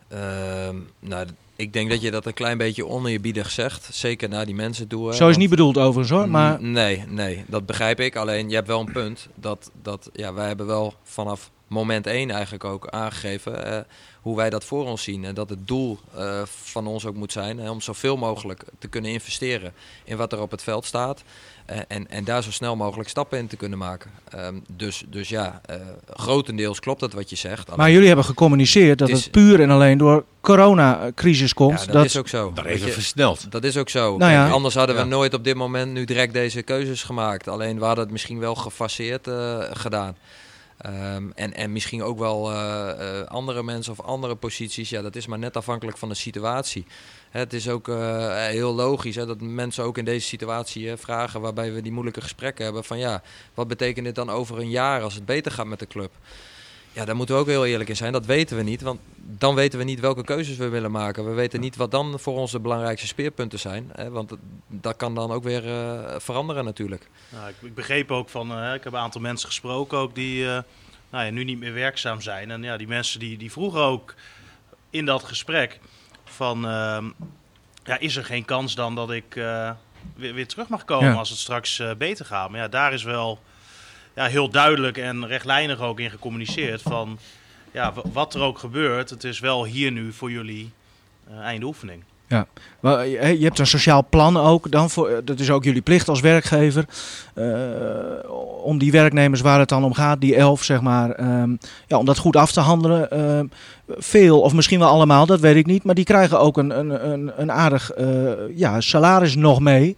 [0.07, 3.88] Ehm, nou, ik denk dat je dat een klein beetje oneerbiedig zegt.
[3.91, 4.99] Zeker naar die mensen toe.
[5.07, 8.15] hè, Zo is want- niet bedoeld overigens hoor, maar Nee, nee, dat begrijp ik.
[8.15, 9.27] Alleen je hebt wel een punt.
[9.35, 13.80] Dat, dat ja, wij hebben wel vanaf moment één eigenlijk ook aangegeven eh,
[14.21, 15.25] hoe wij dat voor ons zien.
[15.25, 18.88] En dat het doel eh, van ons ook moet zijn hè, om zoveel mogelijk te
[18.88, 19.73] kunnen investeren
[20.04, 21.23] in wat er op het veld staat.
[21.65, 24.12] Eh, en, en daar zo snel mogelijk stappen in te kunnen maken.
[24.30, 25.75] Ehm, dus, dus ja, eh,
[26.13, 27.75] grotendeels klopt dat wat je zegt.
[27.75, 31.80] maar jullie hebben gecommuniceerd dat Het het, is- puur en alleen door coronacrisis komt.
[31.80, 32.54] ja, dat, dat is ook zo.
[32.65, 33.51] Even je, versneld.
[33.51, 34.17] Dat is ook zo.
[34.17, 34.49] Nou ja.
[34.49, 35.08] anders hadden we Ja.
[35.08, 37.47] nooit op dit moment nu direct deze keuzes gemaakt.
[37.47, 40.15] Alleen we hadden het misschien wel gefaseerd eh, gedaan.
[40.86, 44.89] Ehm, en, en misschien ook wel eh, eh, andere mensen of andere posities.
[44.89, 46.86] Ja, dat is maar net afhankelijk van de situatie.
[47.30, 51.74] Het is ook eh, heel logisch hè, dat mensen ook in deze situatie vragen, waarbij
[51.74, 52.84] we die moeilijke gesprekken hebben.
[52.84, 53.21] Van ja,
[53.54, 56.12] wat betekent dit dan over een jaar als het beter gaat met de club?
[56.95, 58.12] Ja, daar moeten we ook heel eerlijk in zijn.
[58.12, 58.81] Dat weten we niet.
[58.81, 61.25] Want dan weten we niet welke keuzes we willen maken.
[61.25, 63.89] We weten niet wat dan voor onze belangrijkste speerpunten zijn.
[63.93, 64.34] Hè, want
[64.67, 67.10] dat- kan dan ook weer eh, veranderen natuurlijk.
[67.29, 70.45] Nou, ik, ik begreep ook van, eh, ik heb een aantal mensen gesproken ook die
[70.47, 70.60] eh,
[71.10, 72.51] nou ja, nu niet meer werkzaam zijn.
[72.51, 74.13] En ja, die mensen die, die vroegen ook
[74.89, 75.79] in dat gesprek
[76.23, 77.05] van, ehm,
[77.84, 79.71] ja, is er geen kans dan dat ik eh,
[80.15, 81.17] weer, weer terug mag komen Ja.
[81.17, 82.49] als het straks beter gaat?
[82.49, 83.39] Maar ja, daar is wel
[84.15, 87.19] ja, heel duidelijk en rechtlijnig ook in gecommuniceerd van,
[87.71, 90.71] ja, wat er ook gebeurt, het is wel hier nu voor jullie
[91.30, 92.04] eh einde oefening.
[92.80, 95.82] Maar, eh, je hebt een sociaal plan ook dan voor, eh, dat is ook jullie
[95.82, 96.86] plicht als werkgever.
[98.63, 101.56] om die werknemers waar het dan om gaat, die elf zeg maar, ehm,
[101.88, 103.12] ja, om dat goed af te handelen.
[103.12, 103.45] Ehm,
[103.88, 105.84] veel, of misschien wel allemaal, dat weet ik niet.
[105.84, 107.91] Maar die krijgen ook een, een, een, een aardig
[108.56, 109.97] ja, salaris nog mee.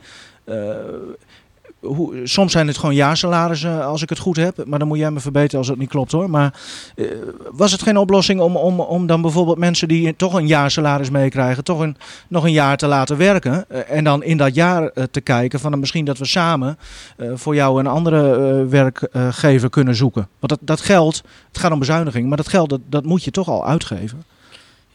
[2.24, 4.66] Soms zijn het gewoon jaarsalarissen als ik het goed heb.
[4.66, 6.30] Maar dan moet jij me verbeteren als het niet klopt hoor.
[6.30, 6.54] Maar
[6.96, 7.06] eh,
[7.52, 11.64] was het geen oplossing om, om, om dan bijvoorbeeld mensen die toch een jaarsalaris meekrijgen,
[11.64, 11.98] toch een,
[12.28, 13.70] nog een jaar te laten werken?
[13.70, 16.78] eh, en dan in dat jaar eh, te kijken van misschien dat we samen
[17.34, 20.28] voor jou een andere werkgever kunnen zoeken.
[20.40, 23.32] Want dat, dat geld, het gaat om bezuiniging, maar dat geld dat, dat moet je
[23.32, 24.24] toch al uitgeven.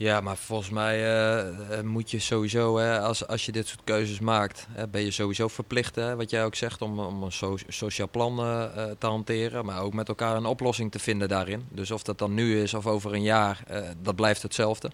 [0.02, 3.80] Ja, maar volgens mij eh, eh, moet je sowieso, hè, als, als je dit soort
[3.84, 7.32] keuzes maakt, hè, ben je sowieso verplicht, hè, wat jij ook zegt, om, om een
[7.32, 9.64] so- sociaal plan eh, te hanteren.
[9.64, 11.66] Maar ook met elkaar een oplossing te vinden daarin.
[11.70, 13.64] Dus of dat dan nu is of over een jaar,
[14.02, 14.90] dat blijft hetzelfde.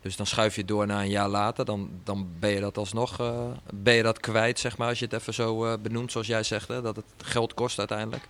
[0.00, 3.16] Dus dan schuif je door naar een jaar later, dan, dan ben je dat alsnog
[3.74, 6.68] ben je dat kwijt, zeg maar, als je het even zo benoemt, zoals jij zegt,
[6.68, 8.28] hè, dat het geld kost uiteindelijk.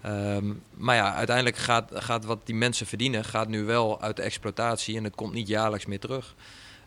[0.00, 4.22] Ehm, maar ja, uiteindelijk gaat, gaat wat die mensen verdienen, gaat nu wel uit de
[4.22, 6.34] exploitatie en het komt niet jaarlijks meer terug.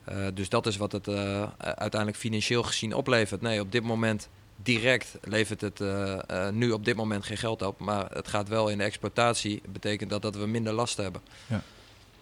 [0.03, 3.41] Eh, dus dat is wat het eh, uiteindelijk financieel gezien oplevert.
[3.41, 7.79] Nee, op dit moment direct levert het eh, nu op dit moment geen geld op,
[7.79, 9.61] maar het gaat wel in de exploitatie.
[9.69, 11.21] betekent dat dat we minder last hebben.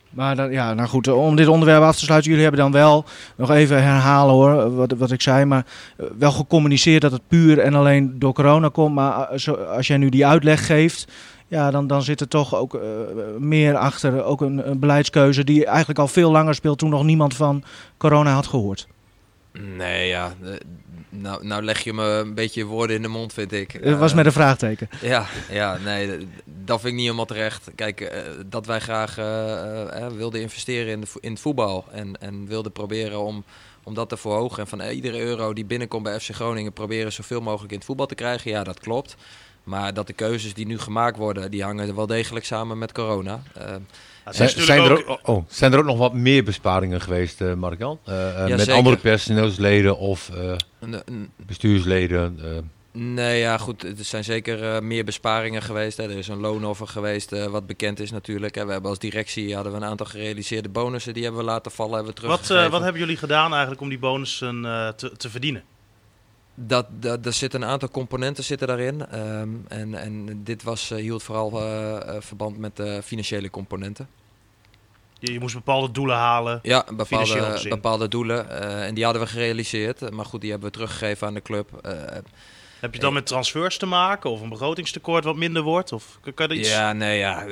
[0.10, 3.06] Maar dan, ja, nou goed, om dit onderwerp af te sluiten, jullie hebben dan wel,
[3.36, 5.65] nog even herhalen hoor, wat, wat ik zei, maar
[5.98, 8.96] eh, wel gecommuniceerd dat het puur en alleen door corona komt.
[8.96, 11.12] Maar eh, als jij nu die uitleg geeft,
[11.48, 12.82] ja, dan, dan zit er toch ook eh,
[13.39, 17.63] meer achter, ook een beleidskeuze die eigenlijk al veel langer speelt toen nog niemand van
[17.98, 18.88] corona had gehoord.
[19.78, 20.34] Nee, ja.
[21.21, 23.71] Nou, nou leg je me een beetje woorden in de mond, vind ik.
[23.71, 24.89] Het was Eh, met een vraagteken.
[25.01, 27.69] Ja, ja, nee, dat vind ik niet helemaal terecht.
[27.75, 32.47] Kijk, eh, dat wij graag eh, wilden investeren in, de, in het voetbal en, en
[32.47, 33.43] wilden proberen om,
[33.84, 34.60] om dat te verhogen.
[34.60, 38.06] En van iedere euro die binnenkomt bij FC Groningen proberen zoveel mogelijk in het voetbal
[38.06, 38.51] te krijgen.
[38.51, 39.15] Ja, dat klopt.
[39.63, 43.41] Maar dat de keuzes die nu gemaakt worden, die hangen wel degelijk samen met corona.
[44.30, 48.00] Zijn, zijn, er ook, oh, zijn er ook nog wat meer besparingen geweest, eh Mark-Jan?
[48.06, 48.74] Eh, eh, met zeker.
[48.74, 52.40] andere personeelsleden of eh, een- een- bestuursleden?
[52.44, 52.50] eh,
[53.00, 53.84] Nee, ja, goed.
[53.84, 55.98] Er zijn zeker eh, meer besparingen geweest.
[55.98, 56.04] Hè.
[56.04, 58.56] Er is een loonoffer geweest, eh, wat bekend is natuurlijk.
[58.56, 58.66] Hè.
[58.66, 61.13] We hebben als directie hadden we een aantal gerealiseerde bonussen.
[61.13, 62.66] Die hebben we laten vallen, hebben we Wat, teruggegeven.
[62.66, 65.63] eh, wat hebben jullie gedaan eigenlijk om die bonussen eh, te, te verdienen?
[66.60, 69.06] Dat, dat, er zitten een aantal componenten zitten daarin.
[69.06, 74.08] Ehm, en, en dit was, eh, hield vooral eh, eh, verband met de financiële componenten.
[75.20, 76.60] Je, je moest bepaalde doelen halen.
[76.63, 78.50] Ja, bepaalde, bepaalde doelen.
[78.86, 80.12] en die hadden we gerealiseerd.
[80.12, 81.70] Maar goed, die hebben we teruggegeven aan de club.
[82.80, 85.92] Heb je dan met transfers te maken of een begrotingstekort wat minder wordt?
[85.92, 86.70] Of kan, er iets...
[86.70, 87.46] ja, nee, ja.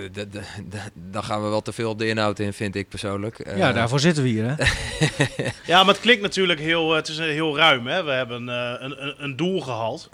[0.93, 3.39] Dan gaan we wel te veel op de inhoud in, vind ik persoonlijk.
[3.39, 4.45] Eh, Ja, daarvoor zitten we hier.
[4.45, 4.53] Hè?
[5.73, 7.87] Ja, maar het klinkt natuurlijk heel, eh, het is heel ruim.
[7.87, 8.03] Hè?
[8.03, 10.09] We hebben eh, een, een, een doel gehaald.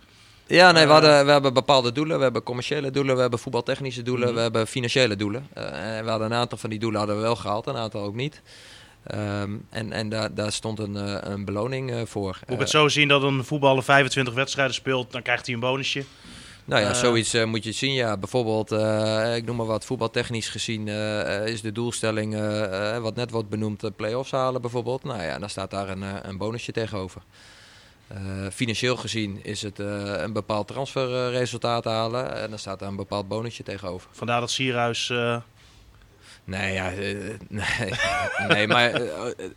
[0.47, 2.17] Ja, nee, we, hadden, we hebben bepaalde doelen.
[2.17, 4.35] We hebben commerciële doelen, we hebben voetbaltechnische doelen, Mhm.
[4.35, 5.47] we hebben financiële doelen.
[5.53, 8.01] Eh, en we hadden een aantal van die doelen hadden we wel gehaald, een aantal
[8.03, 8.41] ook niet.
[9.03, 12.25] Ehm, en en daar, daar stond een, eh, een beloning eh, voor.
[12.39, 15.53] Moet ik Eh, het zo zien dat een voetballer 25 wedstrijden speelt, dan krijgt hij
[15.55, 16.03] een bonusje.
[16.65, 17.93] Nou ja, Eh, zoiets eh, moet je zien.
[17.93, 22.95] Ja, bijvoorbeeld, eh, ik noem maar wat, voetbaltechnisch gezien eh, eh, is de doelstelling, eh,
[22.95, 25.03] eh, wat net wordt benoemd, de play-offs halen bijvoorbeeld.
[25.03, 27.21] Nou ja, dan staat daar een, eh, een bonusje tegenover.
[28.07, 28.17] Eh,
[28.53, 33.27] financieel gezien is het eh, een bepaald transferresultaat halen en dan staat daar een bepaald
[33.27, 34.09] bonusje tegenover.
[34.11, 35.13] Vandaar dat Sierhuis...
[36.53, 37.15] eh, Nee, ja, eh,
[37.59, 37.91] nee,
[38.47, 39.01] nee, maar eh,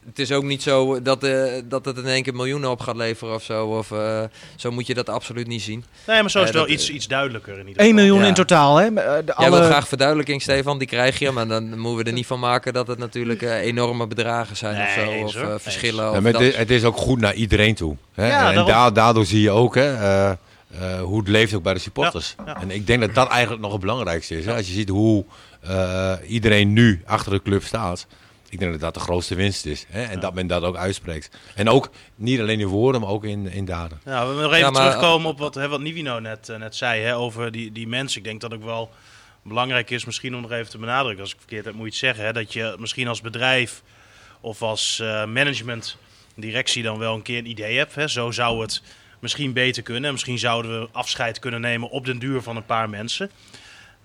[0.06, 2.96] het is ook niet zo dat, eh, dat het in één keer miljoenen op gaat
[2.96, 3.66] leveren of zo.
[3.66, 4.22] Of, eh,
[4.56, 5.84] zo moet je dat absoluut niet zien.
[6.06, 8.04] Nee, maar zo is Eh, het wel dat- iets, iets duidelijker in ieder 1 geval.
[8.04, 8.28] miljoen Ja.
[8.28, 8.76] in totaal.
[8.76, 8.84] Hè?
[8.86, 9.50] Eh, De Jij alle...
[9.58, 11.30] wil graag verduidelijking, Stefan, die krijg je.
[11.30, 14.82] Maar dan moeten we er niet van maken dat het natuurlijk eh, enorme bedragen zijn
[14.82, 15.10] of Nee, zo.
[15.12, 15.62] eens Of eh, eens.
[15.62, 16.04] verschillen.
[16.04, 17.96] Ja, of maar dat- het, is, het is ook goed naar iedereen toe.
[18.14, 18.26] Hè?
[18.28, 18.66] Ja, en daarom.
[18.72, 19.92] da- daardoor zie je ook, hè,
[20.80, 22.34] eh, hoe het leeft ook bij de supporters.
[22.38, 22.60] Ja, ja.
[22.60, 24.44] En ik denk dat dat eigenlijk nog het belangrijkste is.
[24.44, 24.54] Hè?
[24.54, 25.24] Als je ziet hoe
[25.60, 28.06] eh, iedereen nu achter de club staat.
[28.48, 29.86] Ik denk dat dat de grootste winst is.
[29.88, 30.02] Hè?
[30.02, 31.36] En dat men dat ook uitspreekt.
[31.54, 34.00] En ook niet alleen in woorden, maar ook in, in daden.
[34.04, 36.56] Ja, we willen nog even Ja, maar- terugkomen op wat, hè, wat Nivino net, eh,
[36.58, 38.18] net zei hè, over die, die mensen.
[38.18, 38.90] Ik denk dat ook wel
[39.42, 41.98] belangrijk is, misschien om nog even te benadrukken, als ik verkeerd heb, moet je het
[41.98, 42.24] zeggen.
[42.24, 43.82] Hè, dat je misschien als bedrijf
[44.40, 45.96] of als eh, management,
[46.34, 47.94] directie dan wel een keer een idee hebt.
[47.94, 48.08] Hè.
[48.08, 48.82] Zo zou het
[49.24, 50.04] misschien beter kunnen.
[50.04, 53.30] En misschien zouden we afscheid kunnen nemen op den duur van een paar mensen.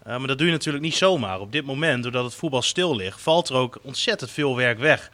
[0.04, 1.40] Eh, maar dat doe je natuurlijk niet zomaar.
[1.40, 5.12] Op dit moment, doordat het voetbal stil ligt, valt er ook ontzettend veel werk weg.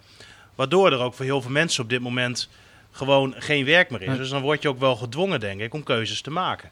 [0.56, 2.50] Waardoor er ook voor heel veel mensen op dit moment
[2.92, 4.18] gewoon geen werk meer is.
[4.18, 6.70] Dus dan word je ook wel gedwongen, denk ik, om keuzes te maken.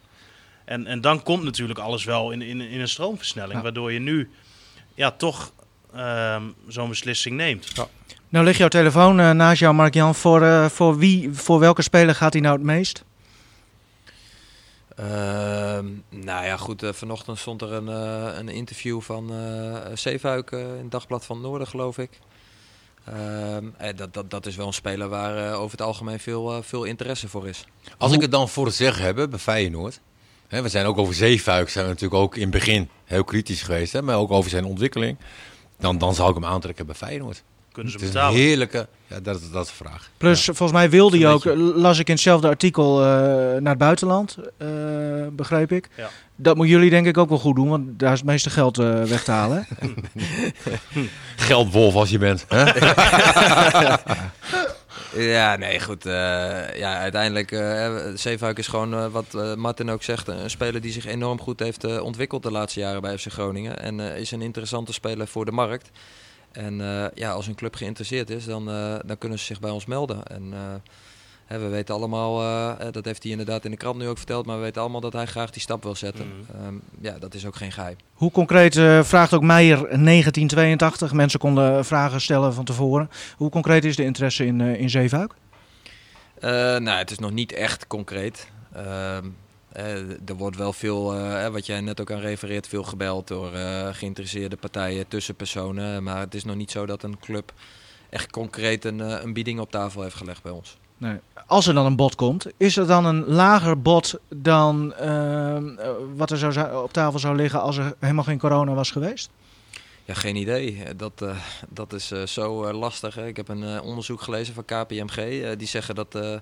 [0.65, 3.55] En, en dan komt natuurlijk alles wel in, in, in een stroomversnelling.
[3.55, 3.61] Ja.
[3.61, 4.29] Waardoor je nu
[4.95, 5.51] ja, toch
[5.93, 7.71] ehm, zo'n beslissing neemt.
[8.29, 10.15] Nou ligt jouw telefoon eh, naast jou, Mark-Jan.
[10.15, 13.03] Voor, eh, voor, wie, voor welke speler gaat hij nou het meest?
[14.95, 16.83] Ehm, nou ja, goed.
[16.83, 21.41] eh, vanochtend stond er een, eh, een interview van eh Zeefuik in het Dagblad van
[21.41, 22.19] Noorden, geloof ik.
[23.05, 26.83] Ehm, eh, dat, dat, dat is wel een speler waar over het algemeen veel, veel
[26.83, 27.65] interesse voor is.
[27.97, 30.01] Als ik het dan voor het zeggen heb bij Feyenoord.
[30.47, 33.61] Hè, we zijn ook over Zeefuik zijn we natuurlijk ook in het begin heel kritisch
[33.61, 33.93] geweest.
[33.93, 35.17] Hè, maar ook over zijn ontwikkeling.
[35.77, 37.43] Dan, dan zou ik hem aantrekken bij Feyenoord.
[37.73, 38.39] Kunnen ze Het is een betalen?
[38.41, 38.87] heerlijke...
[39.07, 40.09] Ja, dat, is- dat is de vraag.
[40.17, 41.43] Plus, volgens mij wilde Een ook,
[41.75, 43.05] las ik in hetzelfde artikel, eh,
[43.61, 44.67] naar het buitenland, eh,
[45.31, 45.89] begreep ik.
[45.97, 46.09] Ja.
[46.35, 48.77] Dat moeten jullie denk ik ook wel goed doen, want daar is het meeste geld
[48.79, 49.67] eh, weg te halen.
[51.35, 52.45] Geldwolf als je bent.
[52.47, 52.63] Hè?
[55.15, 56.05] Ja, nee, goed.
[56.05, 56.11] eh,
[56.77, 61.05] ja, uiteindelijk, eh Zeefuik is gewoon, wat eh, Martin ook zegt, een speler die zich
[61.05, 63.79] enorm goed heeft eh, ontwikkeld de laatste jaren bij FC Groningen.
[63.79, 65.89] En eh, is een interessante speler voor de markt.
[66.53, 69.71] En eh, ja, als een club geïnteresseerd is, dan, eh, dan kunnen ze zich bij
[69.71, 70.25] ons melden.
[70.25, 70.59] En eh,
[71.45, 72.35] hè, we weten allemaal,
[72.91, 75.13] dat heeft hij inderdaad in de krant nu ook verteld, maar we weten allemaal dat
[75.13, 76.27] hij graag die stap wil zetten.
[76.27, 76.63] Mhm.
[76.63, 77.95] Ehm, ja, dat is ook geen geheim.
[78.13, 81.13] Hoe concreet eh, vraagt ook Meijer 1982?
[81.13, 83.09] Mensen konden vragen stellen van tevoren.
[83.37, 85.33] Hoe concreet is de interesse in, eh in Zeefuik?
[86.39, 88.51] Eh, nou, het is nog niet echt concreet.
[89.73, 93.53] Eh, er wordt wel veel, eh, wat jij net ook aan refereert, veel gebeld door
[93.53, 96.03] eh, geïnteresseerde partijen, tussenpersonen.
[96.03, 97.53] Maar het is nog niet zo dat een club
[98.09, 100.77] echt concreet een, een bieding op tafel heeft gelegd bij ons.
[100.97, 101.19] Nee.
[101.47, 105.89] Als er dan een bod komt, is er dan een lager bod dan ehm, eh,
[106.15, 109.29] wat er zou, op tafel zou liggen als er helemaal geen corona was geweest?
[110.05, 110.83] Ja, geen idee.
[110.95, 111.25] Dat,
[111.69, 113.15] dat is zo lastig.
[113.15, 113.27] Hè.
[113.27, 115.55] Ik heb een onderzoek gelezen van KPMG.
[115.55, 116.41] die zeggen dat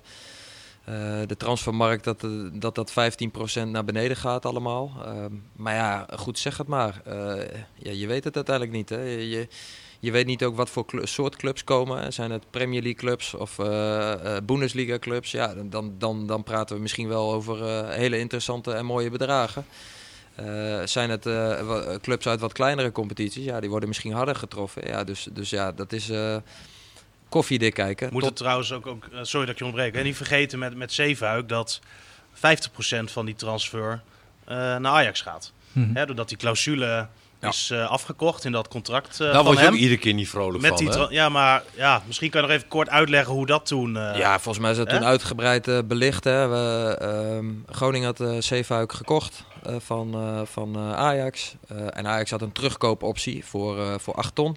[1.26, 4.92] de transfermarkt dat, eh, dat dat 15% naar beneden gaat allemaal.
[5.04, 7.00] Ehm, maar ja, goed zeg het maar.
[7.04, 8.88] Eh, ja, je weet het uiteindelijk niet.
[8.88, 9.02] Hè.
[9.02, 9.48] Je,
[10.00, 12.12] je, weet niet ook wat voor soort clubs komen.
[12.12, 15.30] Zijn het Premier League clubs of eh, eh, Bundesliga clubs?
[15.30, 19.64] Ja, dan, dan, dan praten we misschien wel over eh, hele interessante en mooie bedragen.
[20.34, 23.44] Eh, zijn het eh, clubs uit wat kleinere competities?
[23.44, 24.86] Ja, die worden misschien harder getroffen.
[24.86, 26.36] Ja, dus, dus ja, dat is eh
[27.32, 28.08] koffiedik kijken.
[28.12, 30.58] Moet Tot- het trouwens ook, ook eh, sorry dat ik je ontbreek, en niet vergeten
[30.58, 31.80] met, met Zeefuik dat
[32.34, 32.40] 50%
[33.04, 34.02] van die transfer
[34.44, 35.52] eh, naar Ajax gaat.
[35.72, 35.94] Mhm.
[35.94, 37.06] Hè, doordat die clausule
[37.40, 39.72] is eh, afgekocht in dat contract eh Daar van word je hem.
[39.74, 41.06] ook iedere keer niet vrolijk met van.
[41.06, 43.94] die ja, maar ja, misschien kan je nog even kort uitleggen hoe dat toen...
[43.94, 44.96] Ja, volgens mij is dat Hè?
[44.96, 46.24] toen uitgebreid belicht.
[46.24, 46.48] Hè.
[46.48, 49.44] We, ehm, Groningen had uh, Zeefuik gekocht
[49.78, 50.16] van,
[50.46, 51.54] van Ajax.
[51.90, 54.56] En Ajax had een terugkoopoptie voor, voor 8 ton.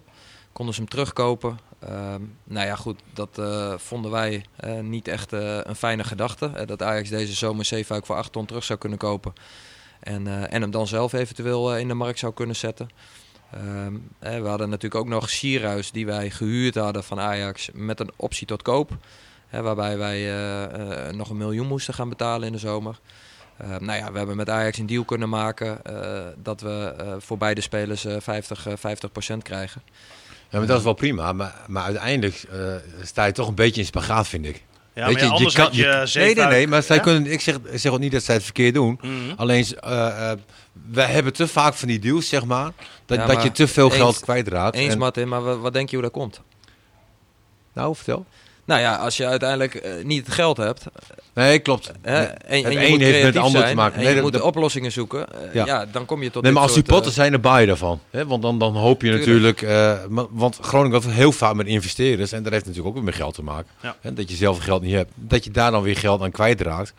[0.55, 1.59] Konden ze hem terugkopen.
[1.79, 6.65] Ehm, nou ja, goed, dat eh, vonden wij eh, niet echt eh, een fijne gedachte.
[6.65, 9.33] Dat Ajax deze zomer Zeefuik voor 8 ton terug zou kunnen kopen.
[9.99, 12.89] En, en hem dan zelf eventueel in de markt zou kunnen zetten.
[13.51, 17.99] Ehm, eh, we hadden natuurlijk ook nog Sierhuis die wij gehuurd hadden van Ajax met
[17.99, 18.97] een optie tot koop.
[19.49, 20.31] Waarbij wij
[21.11, 22.99] nog een miljoen moesten gaan betalen in de zomer.
[23.57, 25.81] Eh, nou ja, we hebben met Ajax een deal kunnen maken
[26.37, 29.81] dat we voor beide spelers eh 50, eh, 50% krijgen.
[30.49, 31.33] Ja, maar dat is wel prima.
[31.33, 32.57] Maar, maar uiteindelijk eh,
[33.03, 34.63] sta je toch een beetje in spagaat, vind ik.
[34.93, 36.67] Ja, Weet maar ja, je, je kan- je, Nee, nee, nee.
[36.67, 38.99] Maar zij kunnen, ik zeg, ik zeg ook niet dat zij het verkeerd doen.
[39.01, 39.11] Mhm.
[39.35, 40.37] Alleen, eh eh,
[40.91, 42.71] wij hebben te vaak van die deals, zeg maar.
[43.05, 44.75] Dat, Ja, dat maar je te veel eens- geld kwijtraakt.
[44.75, 46.41] Eens En- Martin, maar wa- wat denk je hoe dat komt?
[47.73, 48.25] nou, vertel.
[48.65, 50.83] Nou ja, als je uiteindelijk eh, niet het geld hebt
[51.33, 51.91] Nee, klopt.
[52.01, 53.99] hè, Nee, en, en het je een moet heeft met het ander te maken.
[53.99, 55.65] Nee, je dat- moet dat- oplossingen zoeken, eh, Ja.
[55.65, 55.85] ja.
[55.91, 57.99] dan kom je tot Nee, maar als soort, supporter eh, zijn er baai daarvan.
[58.09, 58.25] Hè?
[58.25, 59.61] Want dan, dan hoop je Tuurlijk.
[59.61, 59.61] natuurlijk...
[60.09, 62.31] eh, want Groningen heeft heel vaak met investeerders.
[62.31, 63.67] En dat heeft natuurlijk ook weer met geld te maken.
[63.81, 63.95] Ja.
[64.01, 64.13] Hè?
[64.13, 65.11] Dat je zelf geld niet hebt.
[65.15, 66.93] Dat je daar dan weer geld aan kwijtraakt.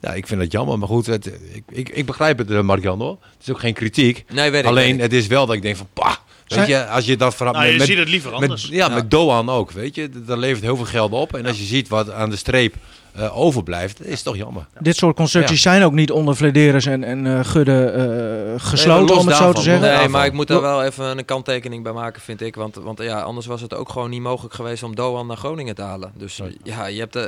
[0.00, 0.78] Ja, ik vind dat jammer.
[0.78, 3.16] Maar goed, het, ik, ik, ik begrijp het, uh, Mark-Jan, hoor.
[3.20, 4.24] Het is ook geen kritiek.
[4.32, 5.88] Nee, weet ik, Alleen, weet het is wel dat ik denk van...
[5.92, 6.14] Pah,
[6.54, 8.62] Weet je, als je dat verhaal Nou, je ziet het liever anders.
[8.68, 10.08] Met, ja, met Doan ook, weet je.
[10.26, 11.34] Daar levert heel veel geld op.
[11.34, 12.74] En als je ziet wat aan de streep
[13.12, 14.66] eh, overblijft, is het toch jammer.
[14.78, 19.18] Dit soort constructies zijn ook niet onder Flederis en, en eh, Gudde eh, gesloten, los
[19.18, 19.82] om het zo te zeggen.
[19.82, 20.10] Nee, daarvan.
[20.10, 22.54] maar ik moet daar wel even een kanttekening bij maken, vind ik.
[22.54, 25.74] Want, want ja, anders was het ook gewoon niet mogelijk geweest om Doan naar Groningen
[25.74, 26.12] te halen.
[26.14, 27.18] Dus ja, je hebt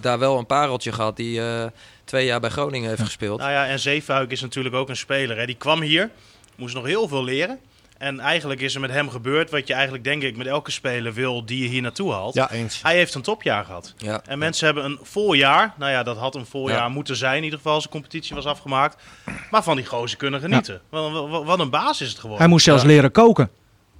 [0.00, 1.64] daar wel een pareltje gehad die eh,
[2.04, 3.38] twee jaar bij Groningen heeft gespeeld.
[3.40, 5.38] Nou ja, en Zeefuik is natuurlijk ook een speler.
[5.38, 5.46] Hè.
[5.46, 6.10] Die kwam hier,
[6.56, 7.58] moest nog heel veel leren.
[8.04, 11.12] En eigenlijk is er met hem gebeurd wat je eigenlijk denk ik met elke speler
[11.12, 12.34] wil die je hier naartoe haalt.
[12.34, 12.82] Ja, eens.
[12.82, 13.94] Hij heeft een topjaar gehad.
[13.96, 14.20] Ja.
[14.26, 15.74] En mensen hebben een vol jaar.
[15.78, 16.74] Nou ja, dat had een vol Ja.
[16.74, 19.02] jaar moeten zijn in ieder geval als de competitie was afgemaakt.
[19.50, 20.80] Maar van die gozer kunnen genieten.
[20.88, 22.42] Wat, wat, wat een baas is het geworden.
[22.42, 23.50] Hij moest zelfs leren koken.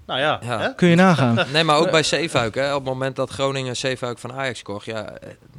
[0.06, 0.60] Nou ja, Ja.
[0.60, 0.74] Hè?
[0.74, 1.46] Kun je nagaan.
[1.52, 2.54] Nee, maar ook bij Zeefuik.
[2.54, 4.84] Hè, op het moment dat Groningen Zeefuik van Ajax kocht.
[4.86, 5.12] Ja,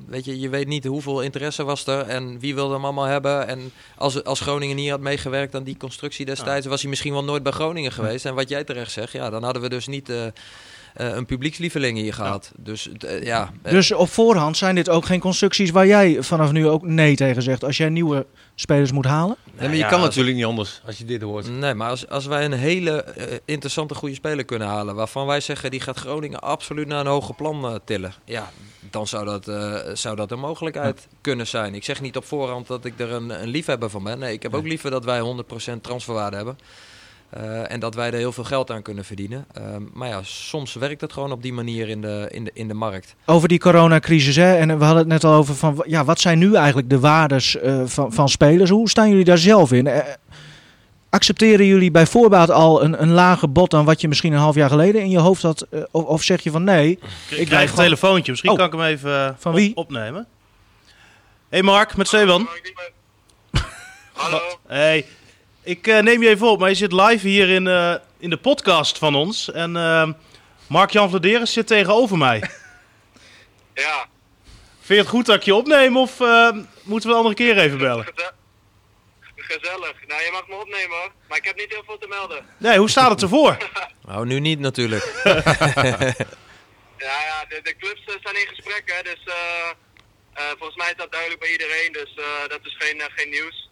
[0.08, 3.47] weet je, je weet niet hoeveel interesse was er en wie wilde hem allemaal hebben.
[3.47, 7.23] En als, als Groningen niet had meegewerkt aan die constructie destijds, was hij misschien wel
[7.23, 8.25] nooit bij Groningen geweest.
[8.25, 10.17] En wat jij terecht zegt, ja, dan hadden we dus niet eh,
[10.95, 12.51] een publiekslieveling hier gehad.
[12.58, 16.51] Dus eh, ja, eh, Dus op voorhand zijn dit ook geen constructies waar jij vanaf
[16.51, 17.63] nu ook nee tegen zegt.
[17.63, 19.36] Als jij nieuwe spelers moet halen.
[19.43, 21.49] Nee, maar je ja, kan als- natuurlijk niet anders als je dit hoort.
[21.60, 25.39] Nee, maar als, als wij een hele eh, interessante goede speler kunnen halen, waarvan wij
[25.39, 28.51] zeggen die gaat Groningen absoluut naar een hoger plan eh, tillen, ja,
[28.89, 31.75] dan zou dat, eh, zou dat een mogelijkheid kunnen zijn.
[31.75, 34.19] Ik zeg niet op voorhand dat ik er een, een liefhebber van ben.
[34.19, 36.58] Nee, ik heb ook liever dat wij 100% transferwaarde hebben.
[37.29, 39.45] Eh, en dat wij er heel veel geld aan kunnen verdienen.
[39.53, 42.67] Ehm, maar ja, soms werkt het gewoon op die manier in de, in de, in
[42.67, 43.15] de markt.
[43.25, 44.35] Over die coronacrisis.
[44.35, 44.55] Hè?
[44.55, 47.57] En we hadden het net al over van ja, wat zijn nu eigenlijk de waardes
[47.57, 48.69] eh, van, van spelers?
[48.69, 49.88] Hoe staan jullie daar zelf in?
[49.88, 49.99] Eh,
[51.09, 54.55] accepteren jullie bij voorbaat al een, een lager bod dan wat je misschien een half
[54.55, 55.65] jaar geleden in je hoofd had?
[55.91, 56.89] Of, of zeg je van nee?
[56.89, 58.31] Ik, krijg een gewoon- telefoontje.
[58.31, 58.57] Misschien Oh.
[58.57, 59.75] kan ik hem even Van op- wie?
[59.75, 60.27] opnemen.
[61.49, 62.47] Hey Mark, met Steven.
[64.13, 64.39] Hallo.
[64.67, 65.05] Hey,
[65.65, 68.38] ik eh, neem je even op, maar je zit live hier in, eh, in de
[68.38, 69.51] podcast van ons.
[69.51, 70.10] En eh,
[70.67, 72.43] Mark-Jan Vladeris zit tegenover mij.
[73.73, 74.06] Ja.
[74.82, 76.49] Vind je het goed dat ik je opneem of eh,
[76.84, 78.04] moeten we een andere keer even bellen?
[78.06, 78.32] Geze-
[79.36, 79.93] Gezellig.
[80.08, 81.12] Nou, je mag me opnemen hoor.
[81.28, 82.45] Maar ik heb niet heel veel te melden.
[82.58, 83.58] Nee, hoe staat het ervoor?
[84.08, 85.04] Nou, nu niet natuurlijk.
[86.97, 89.01] Ja, ja de, de clubs zijn in gesprek, hè.
[89.04, 89.69] Dus eh,
[90.34, 91.91] eh, volgens mij is dat duidelijk bij iedereen.
[91.91, 93.69] Dus eh, dat is geen, geen nieuws.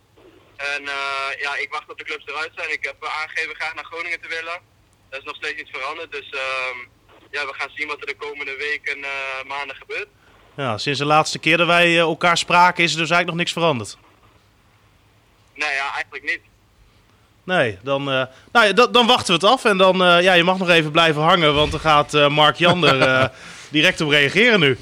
[0.71, 2.71] En eh, ja, ik wacht tot de clubs eruit zijn.
[2.71, 4.59] Ik heb aangegeven graag naar Groningen te willen.
[5.09, 6.11] Dat is nog steeds niet veranderd.
[6.11, 6.77] Dus ehm,
[7.31, 10.07] ja, we gaan zien wat er de komende weken en eh, maanden gebeurt.
[10.55, 13.37] Ja, sinds de laatste keer dat wij eh, elkaar spraken is er dus eigenlijk nog
[13.37, 13.97] niks veranderd.
[15.53, 16.41] Nee, ja, eigenlijk niet.
[17.43, 19.65] Nee, dan, nou ja, dan, dan wachten we het af.
[19.65, 23.01] En dan, ja, je mag nog even blijven hangen, want dan gaat Mark Jan er
[23.01, 23.29] eh,
[23.77, 24.77] direct op reageren nu.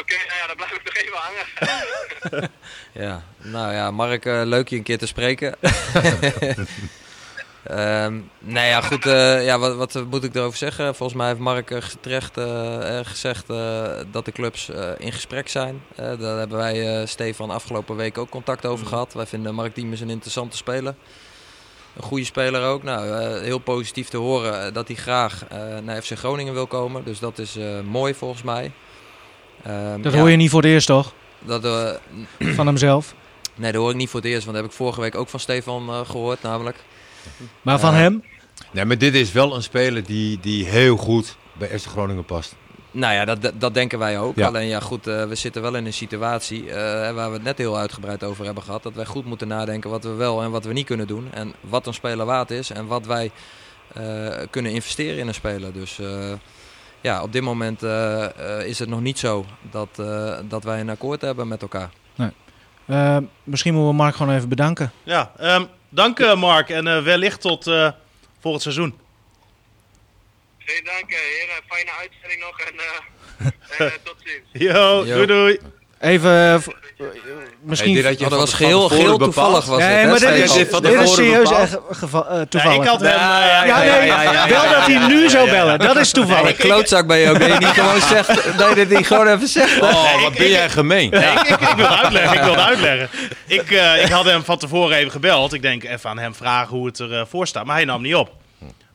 [0.00, 2.50] Oké, nou ja, dan blijf ik nog even hangen.
[2.92, 5.54] Ja, nou ja, Mark, eh, leuk je een keer te spreken.
[7.64, 10.94] Ehm nou ja, goed, eh, ja, wat, wat moet ik erover zeggen?
[10.94, 12.32] Volgens mij heeft Mark eh, terecht
[13.08, 15.82] gezegd eh, dat de clubs eh, in gesprek zijn.
[15.96, 19.12] Daar hebben wij, eh, Stefan, afgelopen week ook contact over gehad.
[19.14, 20.94] Wij vinden Mark Diemers een interessante speler.
[21.96, 22.82] Een goede speler ook.
[22.82, 27.04] Nou, eh, heel positief te horen dat hij graag eh, naar FC Groningen wil komen.
[27.04, 28.72] Dus dat is eh, mooi volgens mij.
[29.64, 31.12] Ehm, Dat ja, hoor je niet voor het eerst toch?
[31.38, 31.90] Dat, eh,
[32.56, 33.14] Van hemzelf.
[33.54, 35.28] Nee, dat hoor ik niet voor het eerst, want dat heb ik vorige week ook
[35.28, 36.76] van Stefan eh, gehoord, namelijk.
[37.62, 37.98] Maar van Ja.
[37.98, 38.22] hem?
[38.70, 42.54] Nee, maar dit is wel een speler die, die heel goed bij FC Groningen past.
[42.90, 44.36] Nou ja, dat, dat, denken wij ook.
[44.36, 44.46] Ja.
[44.46, 47.58] Alleen ja, goed, eh, we zitten wel in een situatie eh, waar we het net
[47.58, 48.82] heel uitgebreid over hebben gehad.
[48.82, 51.28] Dat wij goed moeten nadenken wat we wel en wat we niet kunnen doen.
[51.32, 53.30] En wat een speler waard is en wat wij
[53.92, 55.72] eh, kunnen investeren in een speler.
[55.72, 56.32] Dus eh,
[57.04, 58.24] ja, op dit moment eh,
[58.58, 61.90] eh, is het nog niet zo dat, eh, dat wij een akkoord hebben met elkaar.
[62.86, 64.92] Eh, misschien moeten we Mark gewoon even bedanken.
[65.02, 67.90] Ja, ehm, dank eh, Mark en eh, wellicht tot eh
[68.40, 68.98] volgend seizoen.
[70.58, 71.62] Geen dank, heren.
[71.68, 73.46] Fijne uitzending nog en, eh,
[73.78, 74.64] en eh, tot ziens.
[74.72, 75.14] Yo, Yo.
[75.14, 75.58] doei doei.
[76.04, 76.60] Even, eh, eh,
[77.62, 78.02] misschien...
[78.02, 81.50] Hey, Oh, dat was geheel, geheel toevallig was nee, maar dit is, dit is serieus
[81.50, 82.82] echt geval, eh, Ja, toevallig.
[82.82, 83.08] ik had hem...
[83.10, 85.78] eh, Ja, nee, wel dat hij nu zou bellen.
[85.78, 86.48] Dat is toevallig.
[86.50, 87.38] Een klootzak ben je ook.
[87.38, 89.80] Dat je niet gewoon zegt, dat je dit niet gewoon even zegt.
[89.80, 91.12] Oh, wat ben jij gemeen.
[91.12, 92.32] Ik, ik, ik wil het uitleggen.
[92.38, 93.08] Ik wil het uitleggen.
[93.46, 95.52] Ik, eh, ik had hem van tevoren even gebeld.
[95.52, 97.64] Ik denk even aan hem vragen hoe het ervoor voor staat.
[97.64, 98.32] Maar hij nam niet op.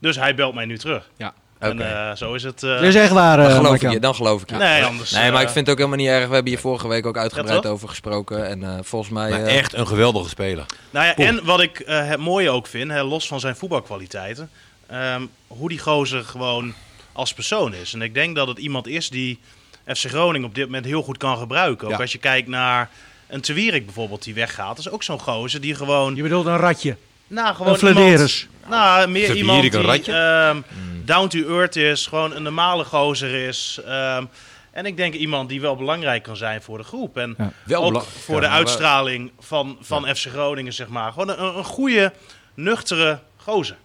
[0.02, 1.10] Dus hij belt mij nu terug.
[1.17, 1.34] Ja.
[1.60, 2.63] En eh, zo is het.
[2.63, 4.56] eh, Dit is echt waar, eh, Dan geloof ik je, dan geloof ik je.
[4.56, 5.12] nee, anders.
[5.12, 6.28] Nee, maar eh, ik vind het ook helemaal niet erg.
[6.28, 8.48] We hebben hier vorige week ook uitgebreid over gesproken.
[8.48, 9.30] En eh, volgens mij...
[9.30, 10.65] Maar eh, echt een geweldige speler.
[10.89, 14.50] Nou ja, en wat ik eh, het mooie ook vind, hè, los van zijn voetbalkwaliteiten,
[14.88, 16.73] ehm, hoe die gozer gewoon
[17.12, 17.94] als persoon is.
[17.94, 19.40] En ik denk dat het iemand is die
[19.86, 21.88] FC Groningen op dit moment heel goed kan gebruiken.
[21.88, 22.00] Ook Ja.
[22.00, 22.90] als je kijkt naar
[23.27, 24.75] een Te Wierik bijvoorbeeld die weggaat.
[24.75, 26.15] Dat is ook zo'n gozer die gewoon...
[26.15, 26.96] Je bedoelt een ratje.
[27.30, 30.13] Nou, gewoon Een iemand- Nou, meer iemand hier die een ratje?
[30.13, 30.62] ehm,
[31.06, 33.80] down to earth is, gewoon een normale gozer is.
[33.86, 34.25] ehm,
[34.71, 37.17] en ik denk iemand die wel belangrijk kan zijn voor de groep.
[37.17, 37.52] En Ja.
[37.65, 41.12] Wel ook voor ja, de uitstraling van, van FC Groningen, zeg maar.
[41.12, 42.13] Gewoon een, een goede,
[42.54, 43.75] nuchtere gozer.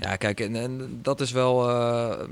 [0.00, 2.24] Ja, kijk, en, en dat is wel eh,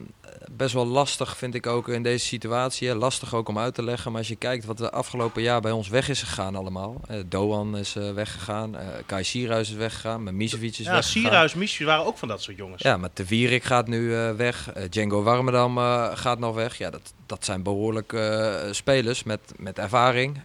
[0.51, 2.88] best wel lastig, vind ik ook in deze situatie.
[2.88, 2.95] Hè.
[2.95, 4.11] Lastig ook om uit te leggen.
[4.11, 7.01] Maar als je kijkt wat de afgelopen jaar bij ons weg is gegaan allemaal.
[7.26, 11.22] Doan is eh, weggegaan, eh Kai Sierhuis is weggegaan, Mimicevic is Ja, weggegaan.
[11.22, 12.82] Sierhuis, Miesje waren ook van dat soort jongens.
[12.82, 14.72] Ja, maar De Wierik gaat nu eh, weg.
[14.88, 15.78] Django Warmerdam
[16.14, 16.78] gaat nog weg.
[16.78, 20.41] Ja, dat, dat zijn behoorlijk eh, spelers met, met ervaring.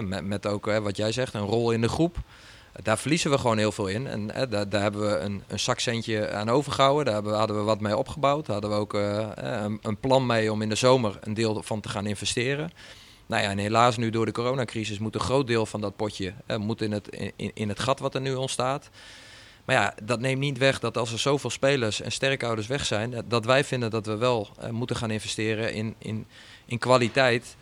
[0.00, 2.16] Met, met ook, wat jij zegt, een rol in de groep.
[2.82, 4.06] Daar verliezen we gewoon heel veel in.
[4.06, 7.04] En eh, daar, daar hebben we een, een zakcentje aan overgehouden.
[7.24, 8.46] Daar hadden we wat mee opgebouwd.
[8.46, 11.34] Daar hadden we ook eh, eh, een, een plan mee om in de zomer een
[11.34, 12.70] deel van te gaan investeren.
[13.26, 16.32] Nou ja, en helaas nu door de coronacrisis moet een groot deel van dat potje
[16.58, 18.90] moet in, het, in, in het gat wat er nu ontstaat.
[19.64, 23.24] Maar ja, dat neemt niet weg dat als er zoveel spelers en sterkhouders weg zijn,
[23.28, 26.26] dat- wij vinden dat we wel moeten gaan investeren in, in,
[26.64, 27.56] in kwaliteit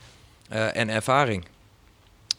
[0.49, 1.45] en ervaring.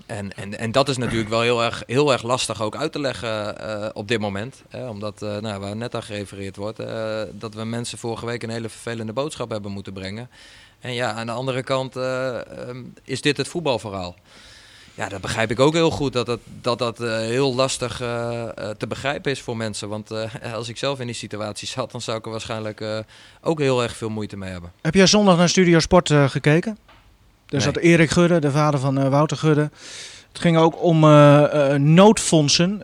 [0.06, 2.99] En, en, en dat is natuurlijk wel heel erg, heel erg lastig ook uit te
[2.99, 4.64] leggen eh, op dit moment.
[4.70, 8.43] Hè, omdat, eh, nou, waar net aan gerefereerd wordt, eh, dat we mensen vorige week
[8.43, 10.30] een hele vervelende boodschap hebben moeten brengen.
[10.80, 14.16] En ja, aan de andere kant eh, ehm, is dit het voetbalverhaal.
[14.93, 17.97] Ja, dat begrijp ik ook heel goed, dat dat, dat, dat heel lastig
[18.78, 19.89] te begrijpen is voor mensen.
[19.89, 20.12] Want
[20.53, 23.03] als ik zelf in die situatie zat, dan zou ik er waarschijnlijk
[23.41, 24.72] ook heel erg veel moeite mee hebben.
[24.82, 26.78] Heb jij zondag naar Studio Sport gekeken?
[27.46, 27.74] Daar Nee.
[27.74, 29.70] zat Erik Gudde, de vader van eh, Wouter Gudde.
[30.28, 32.84] Het ging ook om eh, eh, noodfondsen,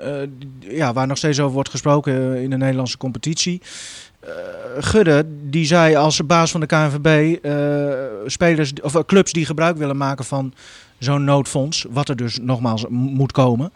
[0.60, 3.62] ja, waar nog steeds over wordt gesproken in de Nederlandse competitie.
[4.80, 7.38] Gudde die zei als baas van de KNVB
[8.26, 10.54] spelers of clubs die gebruik willen maken van
[11.00, 13.72] zo'n noodfonds, wat er dus nogmaals moet komen.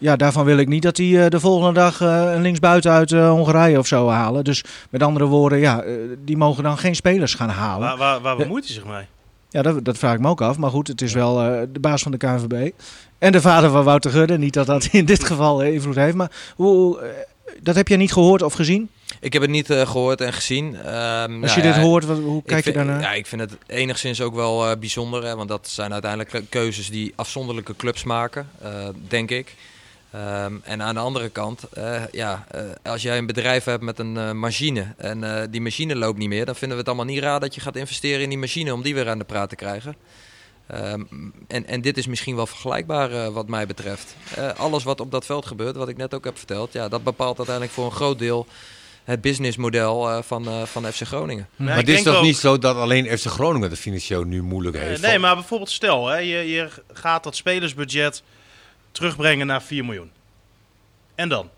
[0.00, 3.86] ja, daarvan wil ik niet dat die de volgende dag een linksbuiten uit Hongarije of
[3.86, 4.44] zo halen.
[4.44, 5.84] Dus met andere woorden, ja,
[6.24, 7.88] die mogen dan geen spelers gaan halen.
[7.88, 9.04] Waar, waar, waar bemoeit hij zich mee?
[9.50, 10.56] Ja, dat, dat vraag ik me ook af.
[10.58, 12.70] Maar goed, het is wel eh, de baas van de KNVB.
[13.18, 14.38] En de vader van Wouter Gudde.
[14.38, 16.14] Niet dat dat in dit geval eh, invloed heeft.
[16.16, 17.08] Maar hoe, eh,
[17.62, 18.88] dat heb jij niet gehoord of gezien?
[19.20, 20.76] Ik heb het niet eh, gehoord en gezien.
[20.76, 23.00] Ehm, Als nou je dit ja, hoort, wat, hoe kijk je daarnaar?
[23.00, 25.24] Ja, ik vind het enigszins ook wel bijzonder.
[25.24, 28.48] Hè, want dat zijn uiteindelijk ke- keuzes die afzonderlijke clubs maken,
[29.08, 29.54] denk ik.
[30.12, 33.98] Ehm, en aan de andere kant, eh, ja, eh, als jij een bedrijf hebt met
[33.98, 37.14] een eh, machine en eh, die machine loopt niet meer, dan vinden we het allemaal
[37.14, 39.48] niet raar dat je gaat investeren in die machine om die weer aan de praat
[39.48, 39.96] te krijgen.
[40.66, 41.02] Ehm,
[41.48, 44.16] en, en dit is misschien wel vergelijkbaar eh, wat mij betreft.
[44.34, 47.04] Eh, alles wat op dat veld gebeurt, wat ik net ook heb verteld, ja, dat
[47.04, 48.46] bepaalt uiteindelijk voor een groot deel
[49.04, 51.48] het businessmodel eh, van, eh, van FC Groningen.
[51.56, 54.42] Ja, Maar het is toch ook- niet zo dat alleen FC Groningen het financieel nu
[54.42, 55.02] moeilijk heeft?
[55.02, 58.22] nee, maar bijvoorbeeld stel, hè, je, je gaat dat spelersbudget
[58.92, 60.10] terugbrengen naar 4 miljoen.
[61.14, 61.50] En dan?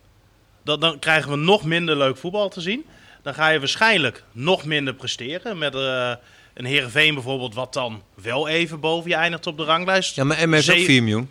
[0.63, 0.81] dan?
[0.81, 2.85] Dan krijgen we nog minder leuk voetbal te zien.
[3.23, 5.59] Dan ga je waarschijnlijk nog minder presteren.
[5.59, 6.13] Met eh,
[6.55, 10.15] een Heerenveen bijvoorbeeld, wat dan wel even boven je eindigt op de ranglijst.
[10.15, 11.31] Ja, maar MS ook Zee- 4 miljoen.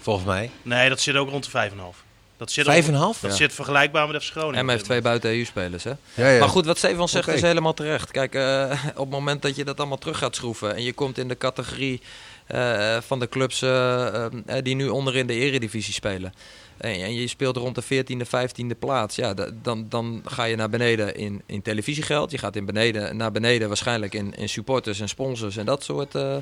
[0.00, 0.50] Volgens mij.
[0.62, 2.04] Nee, dat zit ook rond de 5,5.
[2.36, 3.20] Dat zit, Vijf ook- en een half?
[3.20, 3.36] dat Ja.
[3.36, 4.58] zit vergelijkbaar met FC Groningen.
[4.60, 5.92] En heeft twee buiten EU-spelers, hè?
[6.14, 6.38] Ja, ja.
[6.38, 8.10] Maar goed, wat Stefan zegt is helemaal terecht.
[8.10, 11.18] Kijk, eh, op het moment dat je dat allemaal terug gaat schroeven en je komt
[11.18, 12.00] in de categorie
[13.00, 14.30] van de clubs eh, eh,
[14.62, 16.32] die nu onderin de eredivisie spelen.
[16.76, 19.16] En, en je speelt rond de 14e, 15e plaats.
[19.16, 22.30] Ja, da- dan, dan ga je naar beneden in, in televisiegeld.
[22.30, 26.14] Je gaat in beneden, naar beneden waarschijnlijk in, in supporters en sponsors en dat soort
[26.14, 26.36] eh,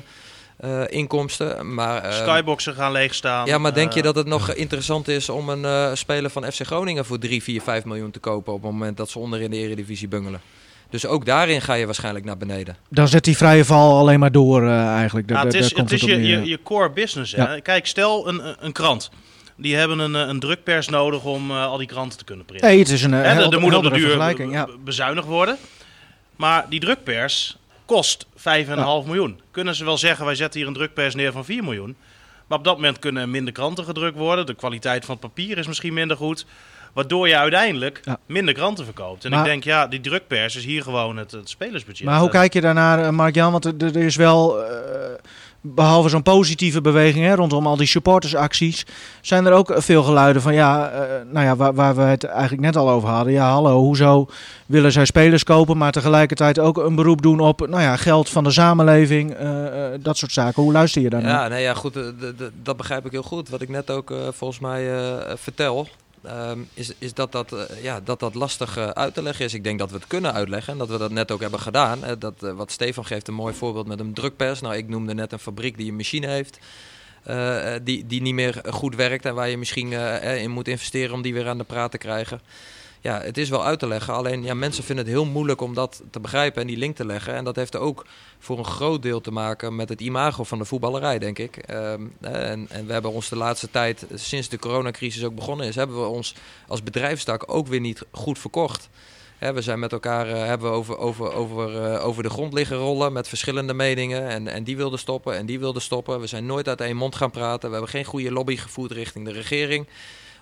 [0.57, 1.73] eh, inkomsten.
[1.73, 3.45] Maar, eh, Skyboxen gaan leegstaan.
[3.47, 6.51] ja, maar denk je Eh, dat het nog interessant is om een eh, speler van
[6.51, 9.41] FC Groningen voor 3, 4, 5 miljoen te kopen op het moment dat ze onder
[9.41, 10.41] in de Eredivisie bungelen?
[10.89, 12.75] Dus ook daarin ga je waarschijnlijk naar beneden.
[12.89, 15.27] Dan zet die vrije val alleen maar door eh, eigenlijk.
[15.27, 17.31] Daar, het is, daar komt het is je, je, je core business.
[17.35, 17.53] Hè?
[17.53, 17.59] Ja.
[17.59, 19.09] Kijk, stel een, een- krant.
[19.57, 22.69] Die hebben een, eh, een drukpers nodig om eh, al die kranten te kunnen printen.
[22.69, 24.51] Nee, het is een er- moet op de duur vergelijking.
[24.53, 24.65] Ja.
[24.65, 25.57] be- bezuinigd worden.
[26.35, 29.39] Maar die drukpers kost 5,5 miljoen.
[29.51, 31.95] Kunnen ze wel zeggen, wij zetten hier een drukpers neer van 4 miljoen.
[32.47, 34.45] Maar op dat moment kunnen er minder kranten gedrukt worden.
[34.45, 36.45] De kwaliteit van het papier is misschien minder goed.
[36.95, 38.17] Waardoor je uiteindelijk Ja.
[38.25, 39.25] minder kranten verkoopt.
[39.25, 42.05] En Maar- ik denk, ja, die drukpers is hier gewoon het, het spelersbudget.
[42.05, 43.51] Maar hoe kijk je daarnaar, eh, Mark-Jan?
[43.51, 44.73] Want er, er is wel, eh,
[45.61, 48.85] behalve zo'n positieve beweging hè, rondom al die supportersacties,
[49.21, 50.99] zijn er ook veel geluiden van, ja, eh,
[51.31, 53.33] nou ja, waar, waar we het eigenlijk net al over hadden.
[53.33, 54.27] Ja, hallo, hoezo
[54.65, 58.43] willen zij spelers kopen, maar tegelijkertijd ook een beroep doen op, nou ja, geld van
[58.43, 60.63] de samenleving, eh, eh, dat soort zaken.
[60.63, 61.31] Hoe luister je daarnaar?
[61.41, 61.97] Ja, nee, ja, goed,
[62.63, 63.49] dat begrijp ik heel goed.
[63.49, 65.87] Wat ik net ook volgens mij eh, vertel,
[66.25, 69.53] ehm, is, is dat, dat, eh, ja, dat dat lastig eh, uit te leggen is.
[69.53, 72.03] Ik denk dat we het kunnen uitleggen en dat we dat net ook hebben gedaan.
[72.03, 74.61] Eh, dat, eh, wat Stefan geeft een mooi voorbeeld met een drukpers.
[74.61, 76.59] Nou, ik noemde net een fabriek die een machine heeft.
[77.83, 81.33] die, die niet meer goed werkt en waar je misschien in moet investeren om die
[81.33, 82.41] weer aan de praat te krijgen.
[83.05, 84.13] Ja, het is wel uit te leggen.
[84.13, 87.05] Alleen ja, mensen vinden het heel moeilijk om dat te begrijpen en die link te
[87.05, 87.33] leggen.
[87.33, 88.05] En dat heeft ook
[88.39, 91.57] voor een groot deel te maken met het imago van de voetballerij, denk ik.
[91.57, 95.75] Ehm, en, en we hebben ons de laatste tijd, sinds de coronacrisis ook begonnen is,
[95.75, 96.35] hebben we ons
[96.67, 98.89] als bedrijfstak ook weer niet goed verkocht.
[99.39, 103.13] We zijn met elkaar eh, hebben over, over, over, eh, over de grond liggen rollen
[103.13, 104.27] met verschillende meningen.
[104.27, 106.19] En, en die wilden stoppen en die wilden stoppen.
[106.19, 107.67] We zijn nooit uit één mond gaan praten.
[107.69, 109.87] We hebben geen goede lobby gevoerd richting de regering.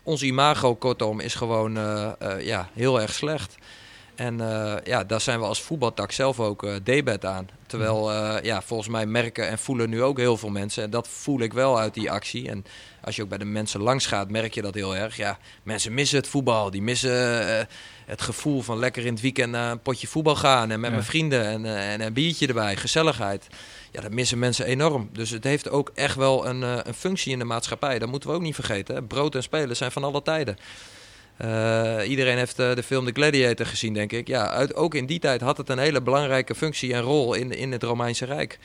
[0.04, 3.58] Ons imago, kortom, is gewoon eh, eh, ja, heel erg slecht.
[4.16, 7.50] En eh, ja, daar zijn we als voetbaltak zelf ook uh, debet aan.
[7.68, 10.84] Terwijl, uh, ja, volgens mij merken en voelen nu ook heel veel mensen.
[10.84, 12.50] En dat voel ik wel uit die actie.
[12.50, 12.66] En
[13.02, 15.18] als je ook bij de mensen langs gaat, merk je dat heel erg.
[15.18, 16.72] Ja, mensen missen het voetbal.
[16.72, 17.68] Die missen
[18.06, 20.72] het gevoel van lekker in het weekend naar een potje voetbal gaan.
[20.72, 20.96] En met ja.
[20.96, 23.48] mijn vrienden en, en, een biertje erbij, gezelligheid.
[23.92, 25.10] Ja, dat missen mensen enorm.
[25.12, 28.00] Dus het heeft ook echt wel een, een functie in de maatschappij.
[28.00, 28.96] Dat moeten we ook niet vergeten.
[28.96, 29.04] Hè.
[29.04, 30.58] Brood en spelen zijn van alle tijden.
[31.42, 34.28] Uh, iedereen heeft uh, de film The Gladiator gezien, denk ik.
[34.28, 37.52] Ja, uit, ook in die tijd had het een hele belangrijke functie en rol in,
[37.52, 38.60] in het Romeinse Rijk.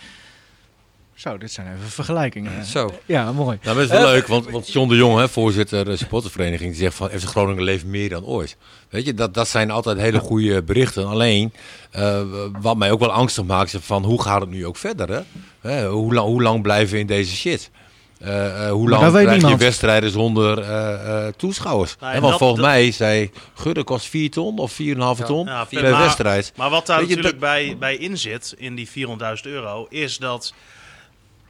[1.18, 2.64] Zo, dit zijn even vergelijkingen.
[2.64, 2.94] Zo.
[3.06, 3.58] Ja, mooi.
[3.62, 6.70] Nou, dat is wel uh, leuk, want, want John de Jong, hè, voorzitter de supportervereniging,
[6.70, 8.56] die zegt van FC Groningen leeft meer dan ooit.
[8.88, 11.06] Weet je, dat, dat zijn altijd hele goede berichten.
[11.06, 11.52] Alleen,
[12.60, 15.08] wat mij ook wel angstig maakt, is van hoe gaat het nu ook verder?
[15.08, 15.20] Hè?
[15.60, 17.70] Hè, hoe, lang, hoe lang blijven we in deze shit?
[18.22, 21.96] Uh, uh, hoe lang krijg je wedstrijden zonder uh, toeschouwers?
[22.00, 25.14] Nou, en want dat, volgens dat, mij zei Gudde kost 4 ton of 4,5 ja,
[25.14, 26.52] ton ja, per maar, wedstrijd.
[26.56, 28.94] Maar wat daar Weet natuurlijk je, bij, bij in zit, in die 400.000
[29.42, 30.54] euro, is dat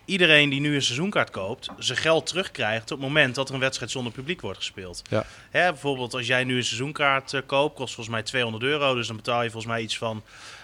[0.09, 3.61] iedereen die nu een seizoenkaart koopt, zijn geld terugkrijgt op het moment dat er een
[3.61, 5.03] wedstrijd zonder publiek wordt gespeeld.
[5.11, 5.25] Ja.
[5.51, 8.95] Hè, bijvoorbeeld als jij nu een seizoenkaart uh, koopt, kost volgens mij 200 euro.
[8.95, 10.23] Dus dan betaal je volgens mij iets van,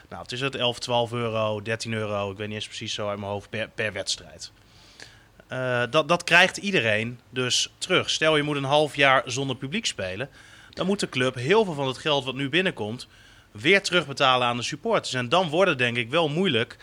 [0.09, 3.09] nou het is het, 11, 12 euro, 13 euro, ik weet niet eens precies zo
[3.09, 4.53] uit mijn hoofd, per, per wedstrijd.
[5.53, 8.11] Uh, dat, dat krijgt iedereen dus terug.
[8.11, 10.28] Stel je moet een half jaar zonder publiek spelen.
[10.70, 13.07] Dan moet de club heel veel van het geld wat nu binnenkomt
[13.51, 15.14] weer terugbetalen aan de supporters.
[15.14, 16.76] En dan wordt het denk ik wel moeilijk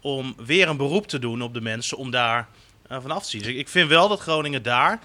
[0.00, 2.48] om weer een beroep te doen op de mensen om daar
[2.92, 3.42] uh, van af te zien.
[3.42, 4.98] Dus ik vind wel dat Groningen daar,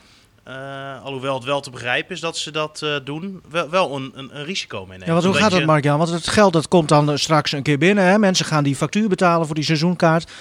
[0.48, 4.12] uh, alhoewel het wel te begrijpen is dat ze dat uh, doen, wel, wel een,
[4.16, 5.08] een, een, risico meenemen.
[5.08, 5.98] Ja, want hoe gaat dat, Mark-Jan?
[5.98, 8.04] Want het geld dat komt dan straks een keer binnen.
[8.04, 8.18] Hè?
[8.20, 10.32] Mensen gaan die factuur betalen voor die seizoenkaart.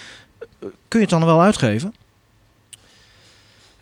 [0.58, 1.94] Kun je het dan wel uitgeven?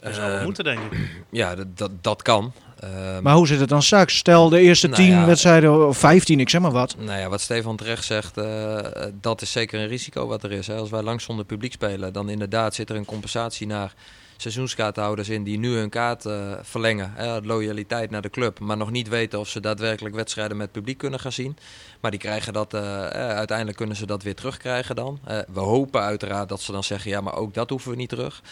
[0.01, 0.99] Dat zou moeten, denk ik.
[1.31, 2.53] Ja, dat, dat, dat kan.
[2.85, 4.17] Uh, maar hoe zit het dan straks?
[4.17, 6.97] Stel de eerste nou tien ja, wedstrijden, of vijftien, ik zeg maar wat.
[6.99, 8.79] Nou ja, wat Stefan terecht zegt, uh,
[9.21, 10.67] dat is zeker een risico wat er is.
[10.67, 10.77] Hè.
[10.77, 13.95] Als wij lang zonder publiek spelen, dan inderdaad zit er een compensatie naar
[14.37, 17.13] seizoenskaarthouders in die nu hun kaart uh, verlengen.
[17.15, 20.99] Hè, loyaliteit naar de club, maar nog niet weten of ze daadwerkelijk wedstrijden met publiek
[20.99, 21.57] kunnen gaan zien.
[22.01, 25.21] Maar die krijgen dat, uiteindelijk kunnen ze dat weer terugkrijgen dan.
[25.53, 28.43] we hopen uiteraard dat ze dan zeggen, ja, maar ook dat hoeven we niet terug.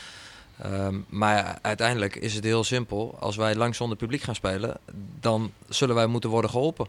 [0.67, 3.17] Um, maar uiteindelijk is het heel simpel.
[3.21, 4.77] Als wij lang zonder publiek gaan spelen,
[5.21, 6.87] dan zullen wij moeten worden geholpen.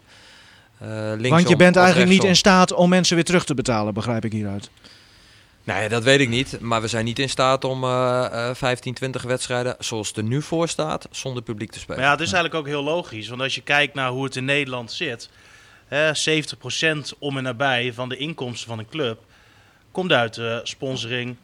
[0.84, 4.26] Uh, Want je bent eigenlijk niet in staat om mensen weer terug te betalen, begrijp
[4.26, 4.70] ik hieruit.
[5.64, 6.60] Nee, dat weet ik niet.
[6.60, 10.24] Maar we zijn niet in staat om uh, uh, 15, 20 wedstrijden, zoals het er
[10.24, 12.00] nu voor staat, zonder publiek te spelen.
[12.00, 13.28] Maar ja, het is eigenlijk ook heel logisch.
[13.28, 15.30] Want als je kijkt naar hoe het in Nederland zit,
[15.88, 19.20] hè, 70% om en nabij van de inkomsten van een club
[19.92, 21.36] komt uit uh, sponsoring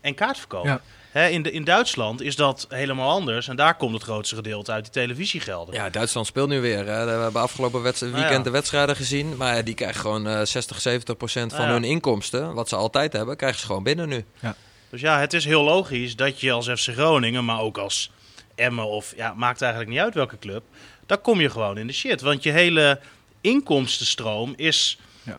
[0.00, 0.64] en kaartverkoop.
[0.64, 0.80] Ja.
[1.16, 3.48] Hè, in, de, in Duitsland is dat helemaal anders.
[3.48, 5.74] En daar komt het grootste gedeelte uit die televisiegelden.
[5.74, 6.86] Ja, Duitsland speelt nu weer.
[6.86, 7.04] Hè.
[7.04, 8.38] We hebben afgelopen weekend nou ja.
[8.38, 9.36] de wedstrijden gezien.
[9.36, 11.80] Maar die krijgen gewoon uh, 60, 70 procent van nou ja.
[11.80, 12.54] hun inkomsten.
[12.54, 14.24] Wat ze altijd hebben, krijgen ze gewoon binnen nu.
[14.40, 14.56] Ja.
[14.90, 18.10] Dus ja, het is heel logisch dat je als FC Groningen, maar ook als
[18.54, 19.12] Emmen of...
[19.16, 20.62] Ja, maakt eigenlijk niet uit welke club.
[21.06, 22.20] Dan kom je gewoon in de shit.
[22.20, 23.00] Want je hele
[23.40, 25.38] inkomstenstroom is ja.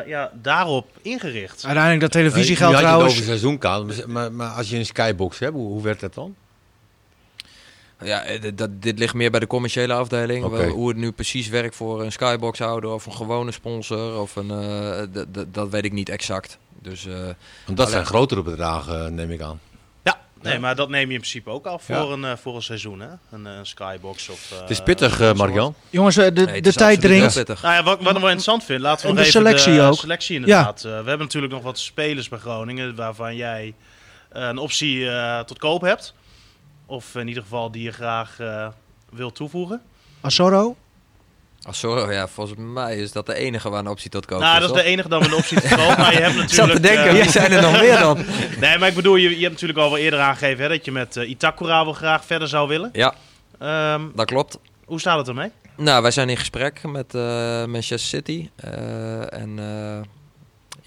[0.00, 1.64] Uh, ja, daarop ingericht.
[1.64, 3.12] Uiteindelijk dat televisiegeld uh, trouwens...
[3.12, 6.34] over seizoenkaart, maar, maar als je een skybox hebt, hoe, hoe werkt dat dan?
[8.02, 8.24] Ja,
[8.54, 10.44] dat, dit ligt meer bij de commerciële afdeling.
[10.44, 10.68] Okay.
[10.68, 14.20] Hoe het nu precies werkt voor een skybox-houder of een gewone sponsor.
[14.20, 16.58] Of een, uh, dat weet ik niet exact.
[16.82, 17.34] Dus, uh, Want
[17.66, 17.90] dat alleen...
[17.90, 19.60] zijn grotere bedragen, neem ik aan.
[20.42, 20.58] Nee, ja.
[20.58, 22.02] maar dat neem je in principe ook af voor, ja.
[22.02, 23.08] een, uh, voor een seizoen, hè?
[23.30, 24.50] Een, een skybox of...
[24.52, 25.74] Uh, het is pittig, uh, Marjan.
[25.90, 27.34] Jongens, de, nee, de tijd dringt.
[27.34, 29.74] Nou ja, wat, wat ik wel interessant vind, laten we en nog de even selectie
[29.74, 29.94] de ook.
[29.94, 30.82] selectie inderdaad.
[30.82, 30.88] Ja.
[30.88, 33.74] we hebben natuurlijk nog wat spelers bij Groningen, waarvan jij
[34.28, 35.08] een optie
[35.46, 36.14] tot koop hebt.
[36.86, 38.36] Of in ieder geval die je graag
[39.10, 39.82] wilt toevoegen.
[40.20, 40.76] Asoro?
[41.62, 44.66] Assoro, ja, volgens mij is dat de enige waar een optie tot koop nou, is.
[44.66, 45.96] dat is de enige dan met een optie tot koop.
[45.96, 46.48] maar je hebt natuurlijk...
[46.50, 48.16] Ik zat te denken, wie uh, zijn er nog meer dan?
[48.60, 50.92] nee, maar ik bedoel, je, je hebt natuurlijk al wel eerder aangegeven hè, dat je
[50.92, 52.90] met uh, Itakura wel graag verder zou willen.
[52.92, 53.14] Ja,
[53.94, 54.58] um, dat klopt.
[54.84, 55.50] Hoe staat het ermee?
[55.76, 57.22] Nou, wij zijn in gesprek met uh,
[57.64, 58.48] Manchester City.
[59.30, 59.58] en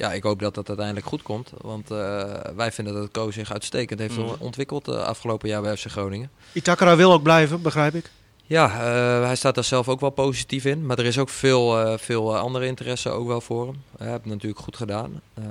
[0.01, 1.51] ja, ik hoop dat dat uiteindelijk goed komt.
[1.57, 2.23] Want eh,
[2.55, 4.29] wij vinden dat Ko zich uitstekend heeft Mhm.
[4.39, 6.29] ontwikkeld uh, afgelopen jaar bij FC Groningen.
[6.51, 8.09] Itakara wil ook blijven, begrijp ik.
[8.51, 10.85] Ja, uh, hij staat daar zelf ook wel positief in.
[10.85, 13.83] Maar er is ook veel, uh, veel andere interesse ook wel voor hem.
[13.97, 15.21] Hij heeft het natuurlijk goed gedaan.
[15.39, 15.45] Uh,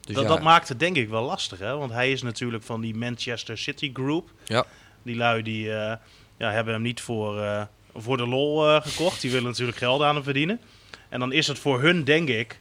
[0.00, 0.28] dus dat, ja.
[0.28, 1.76] dat maakt het denk ik wel lastig, hè?
[1.76, 4.30] Want hij is natuurlijk van die Manchester City Group.
[4.44, 4.64] Ja.
[5.02, 5.66] Die lui die
[6.36, 9.20] ja, hebben hem niet voor, voor de lol gekocht.
[9.20, 10.60] Die willen natuurlijk geld aan hem verdienen.
[11.08, 12.60] En dan is het voor hun, denk ik,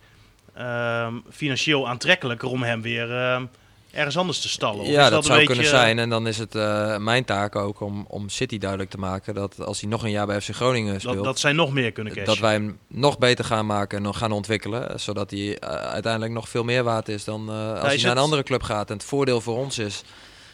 [0.60, 3.50] um, financieel aantrekkelijker om hem weer um,
[3.92, 4.80] ergens anders te stallen.
[4.82, 6.00] Of Ja, dat, een zou beetje- kunnen zijn.
[6.00, 9.66] En dan is het eh, mijn taak ook om, om City duidelijk te maken dat
[9.66, 12.14] als hij nog een jaar bij FC Groningen speelt, Dat, dat zij nog meer kunnen
[12.14, 12.28] cashen.
[12.30, 15.00] dat wij hem nog beter gaan maken en nog gaan ontwikkelen.
[15.00, 18.12] Zodat hij eh, uiteindelijk nog veel meer waard is dan eh, als hij is naar
[18.12, 18.90] een andere club gaat.
[18.90, 20.04] En het voordeel voor ons is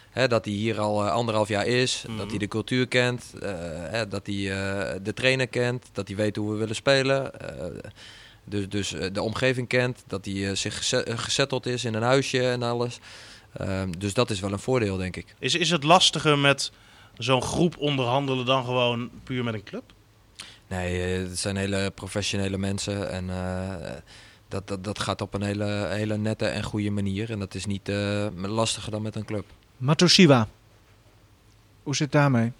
[0.09, 2.03] hè, dat hij hier al anderhalf jaar is.
[2.07, 2.17] Mhm.
[2.17, 3.33] Dat hij de cultuur kent.
[3.89, 4.35] hè, dat hij
[5.03, 5.85] de trainer kent.
[5.93, 7.31] Dat hij weet hoe we willen spelen.
[8.47, 10.03] Dus dus eh, de omgeving kent.
[10.07, 12.99] Dat hij eh, zich eh, gezetteld is in een huisje en alles.
[13.53, 15.35] Ehm, dus dat is wel een voordeel, denk ik.
[15.39, 16.71] Is, is het lastiger met
[17.17, 19.83] zo'n groep onderhandelen dan gewoon puur met een club?
[20.67, 23.91] Nee, eh, het zijn hele professionele mensen en eh,
[24.47, 27.31] dat, dat, dat gaat op een hele, hele nette en goede manier.
[27.31, 29.45] En dat is niet eh, lastiger dan met een club.
[29.77, 30.47] Matosiwa.
[31.83, 32.51] Hoe zit het daarmee?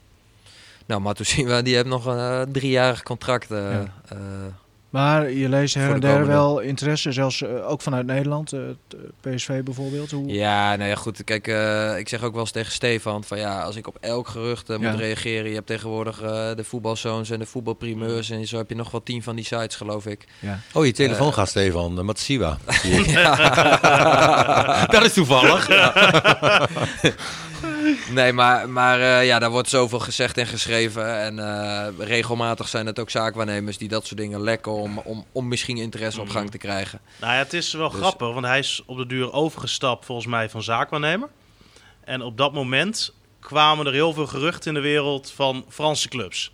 [0.86, 3.52] Nou, Matusiwa die heeft nog een driejarig contract.
[3.52, 3.94] eh, Ja.
[4.92, 8.06] Eh, Maar je leest her Voor en de der wel interesse, zelfs eh, ook vanuit
[8.06, 8.54] Nederland.
[8.54, 10.12] eh, t- PSV bijvoorbeeld.
[10.12, 10.28] Hoe...
[10.34, 11.24] ja, nou ja, goed.
[11.24, 14.28] Kijk, eh, ik zeg ook wel eens tegen Stefan van ja, als ik op elk
[14.28, 14.92] gerucht eh, moet Ja.
[14.96, 15.50] reageren.
[15.50, 18.30] Je hebt tegenwoordig eh, de voetbalzoons en de voetbalprimeurs.
[18.30, 20.26] En zo heb je nog wel tien van die sites, geloof ik.
[20.40, 20.60] Ja.
[20.74, 21.34] Oh, je telefoon Eh.
[21.34, 21.96] gaat, Stefan.
[21.96, 22.58] De Matsiwa.
[23.06, 24.86] Ja.
[24.92, 25.68] dat is toevallig.
[28.12, 31.20] Nee, maar, maar eh, ja, daar wordt zoveel gezegd en geschreven.
[31.20, 35.48] En eh, regelmatig zijn het ook zaakwaarnemers die dat soort dingen lekken om, om, om
[35.48, 37.00] misschien interesse op gang te krijgen.
[37.20, 40.28] Nou ja, het is wel Dus- grappig, want hij is op de duur overgestapt volgens
[40.28, 41.30] mij van zaakwaarnemer.
[42.04, 46.52] En op dat moment kwamen er heel veel geruchten in de wereld van Franse clubs.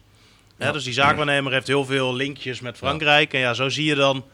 [0.58, 3.34] Dus die zaakwaarnemer heeft heel veel linkjes met Frankrijk.
[3.34, 4.26] En ja, zo zie je dan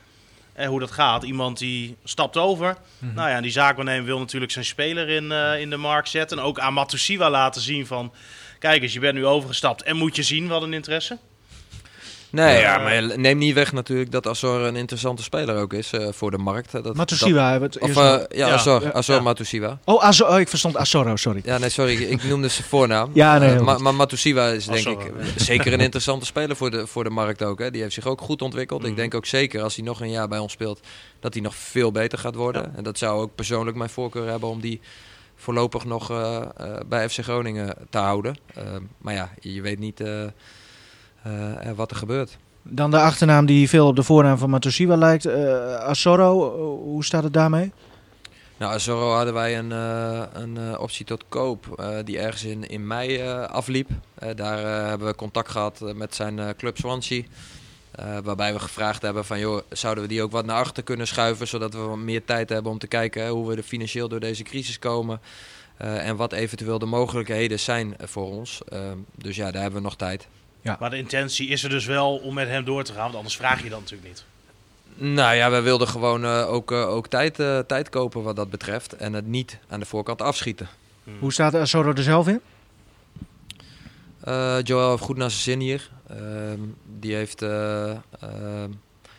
[0.54, 1.24] eh, hoe dat gaat.
[1.24, 2.78] Iemand die stapt over.
[3.00, 6.38] Nou ja, en die zaakwaarnemer wil natuurlijk zijn speler in, eh, in de markt zetten.
[6.38, 8.14] En ook aan Matusiwa laten zien van...
[8.60, 11.18] Kijk eens, je bent nu overgestapt en moet je zien wat een interesse.
[12.32, 16.08] Nee, ja, maar neem niet weg natuurlijk dat Azor een interessante speler ook is eh,
[16.12, 16.72] voor de markt.
[16.72, 18.54] Dat, Matosiwa hebben we het Of eh, ja, Ja.
[18.54, 18.94] Azor.
[18.94, 19.22] Azor Ja.
[19.22, 19.80] Matusiwa.
[19.86, 21.42] Oh, Azo oh, ik verstond Azorro, sorry.
[21.44, 23.10] Ja, nee, sorry, ik noemde zijn voornaam.
[23.20, 26.72] Ja, nee, Eh, maar, maar Matusiwa is denk Azor, ik zeker een interessante speler voor
[26.72, 27.60] de, voor de markt ook.
[27.60, 27.72] Hè.
[27.72, 28.86] Die heeft zich ook goed ontwikkeld.
[28.86, 30.80] Ik denk ook zeker als hij nog een jaar bij ons speelt,
[31.20, 32.62] dat hij nog veel beter gaat worden.
[32.62, 32.72] Ja.
[32.78, 34.82] En dat zou ook persoonlijk mijn voorkeur hebben om die
[35.36, 38.38] voorlopig nog eh, eh, bij FC Groningen te houden.
[38.98, 40.04] Maar ja, je weet niet
[41.24, 42.38] eh, eh, wat er gebeurt.
[42.64, 45.26] Dan de achternaam die veel op de voornaam van Matosiwa lijkt.
[45.26, 47.72] eh Azorro, eh, hoe staat het daarmee?
[48.58, 49.72] Nou, Azorro hadden wij een,
[50.42, 53.90] een optie tot koop die ergens in, in mei afliep.
[54.36, 57.24] Daar hebben we contact gehad eh, met zijn club Swansea.
[58.24, 61.48] Waarbij we gevraagd hebben van, joh, zouden we die ook wat naar achter kunnen schuiven...
[61.48, 64.20] zodat we wat meer tijd hebben om te kijken hè, hoe we er financieel door
[64.20, 65.22] deze crisis komen...
[65.78, 68.62] en wat eventueel de mogelijkheden zijn voor ons.
[68.70, 68.80] Eh,
[69.16, 70.28] dus ja, daar hebben we nog tijd.
[70.80, 73.04] Maar de intentie is er dus wel om met hem door te gaan.
[73.04, 74.24] Want anders vraag je dat natuurlijk niet.
[74.96, 78.50] Nou ja, we wilden gewoon eh, ook, eh, ook tijd, eh, tijd kopen wat dat
[78.50, 78.96] betreft...
[78.96, 80.68] en het niet aan de voorkant afschieten.
[81.20, 82.40] Hoe staat Azorro er zelf in?
[84.20, 85.90] Eh, Joel heeft goed naar zijn zin hier.
[86.10, 86.60] Ehm,
[87.00, 88.70] die, heeft, eh, ehm,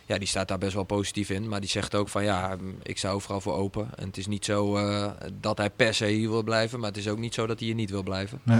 [0.05, 1.47] ja, die staat daar best wel positief in.
[1.49, 3.89] Maar die zegt ook van ja, mm, ik sta overal voor open.
[3.95, 6.79] En het is niet zo eh, dat hij per se hier wil blijven.
[6.79, 8.39] Maar het is ook niet zo dat hij hier niet wil blijven.
[8.43, 8.59] Nee.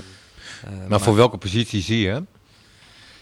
[0.64, 2.28] Eh, Maar voor welke positie zie je hem?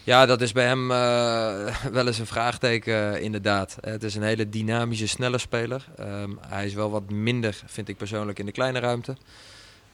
[0.10, 3.78] Ja, dat is bij hem eh, wel eens een vraagteken, eh, inderdaad.
[3.82, 5.86] Eh, Het is een hele dynamische, snelle speler.
[5.98, 9.16] Ehm, hij is wel wat minder, vind ik persoonlijk, in de kleine ruimte.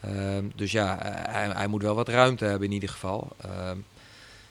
[0.01, 0.97] Ehm, dus ja,
[1.29, 3.35] hij, hij moet wel wat ruimte hebben in ieder geval.
[3.41, 3.77] Ehm,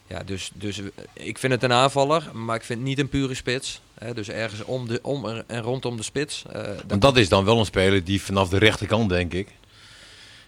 [0.06, 0.80] ja, dus, dus
[1.12, 3.80] ik vind het een aanvaller, maar ik vind het niet een pure spits.
[3.94, 6.44] Hè, dus ergens om, de, om en rondom de spits.
[6.86, 9.48] Want dat is dan wel een speler die vanaf de rechterkant, denk ik.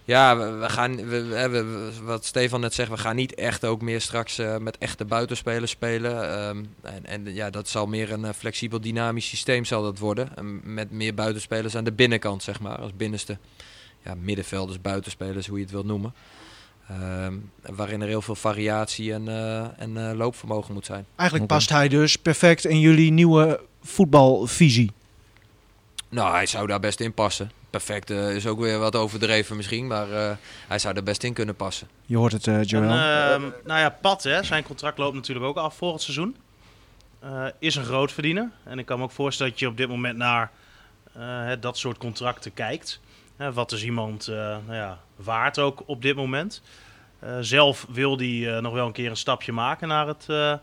[0.06, 3.64] Ja, we, we gaan, we, we, we- wat Stefan net zegt, we gaan niet echt
[3.64, 6.30] ook meer straks eh, met echte buitenspelers spelen.
[6.38, 10.28] Ehm, en, en ja, dat zal meer een eh, flexibel dynamisch systeem zal dat worden.
[10.36, 13.38] En met meer buitenspelers aan de binnenkant, zeg maar, als binnenste.
[14.04, 16.14] Ja, middenvelders, buitenspelers, hoe je het wilt noemen.
[16.88, 21.06] Ehm, waarin er heel veel variatie en, eh, en eh, loopvermogen moet zijn.
[21.16, 24.92] Eigenlijk past hij dus perfect in jullie nieuwe voetbalvisie.
[26.08, 27.50] Nou, hij zou daar best in passen.
[27.76, 30.36] Perfect eh, is ook weer wat overdreven misschien, maar eh,
[30.68, 31.88] hij zou er best in kunnen passen.
[32.06, 32.82] Je hoort het, eh Joel.
[32.82, 36.36] En, ehm, nou ja, Pat, hè, zijn contract loopt natuurlijk ook af volgend seizoen.
[37.20, 38.50] Eh, is een grootverdiener.
[38.64, 40.50] En ik kan me ook voorstellen dat je op dit moment naar
[41.12, 43.00] eh, dat soort contracten kijkt.
[43.36, 46.62] Hè, wat is iemand eh, nou ja, waard ook op dit moment?
[47.18, 50.54] Eh, zelf wil hij eh, nog wel een keer een stapje maken naar het, eh,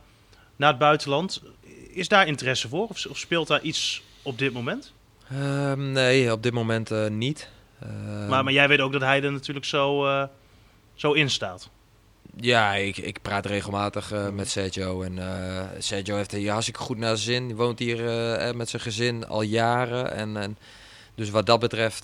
[0.56, 1.42] naar het buitenland.
[1.90, 4.94] Is daar interesse voor of, of speelt daar iets op dit moment?
[5.34, 7.50] Ehm, nee, op dit moment eh, niet.
[7.80, 10.24] Ehm, maar, maar jij weet ook dat hij er natuurlijk zo, eh,
[10.94, 11.70] zo in staat.
[12.36, 15.02] Ja, ik, ik praat regelmatig eh, met Sergio.
[15.02, 15.20] En
[15.80, 17.48] Sergio heeft er hier hartstikke goed naar zijn zin.
[17.48, 17.98] Die woont hier
[18.56, 20.12] met zijn gezin al jaren.
[20.12, 20.58] En, en
[21.16, 22.04] dus wat dat betreft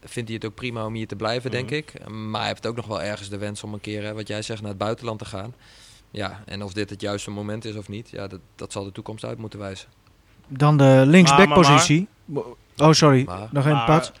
[0.00, 1.74] vindt hij het ook prima om hier te blijven, denk Mhm.
[1.74, 2.08] ik.
[2.08, 4.42] Maar hij heeft ook nog wel ergens de wens om een keer, hè, wat jij
[4.42, 5.54] zegt, naar het buitenland te gaan.
[6.10, 8.92] Ja, en of dit het juiste moment is of niet, ja, dat, dat zal de
[8.92, 9.88] toekomst uit moeten wijzen.
[10.52, 12.08] Dan de linksbackpositie.
[12.76, 13.24] Oh, sorry.
[13.26, 14.12] Maar- Nog een pad.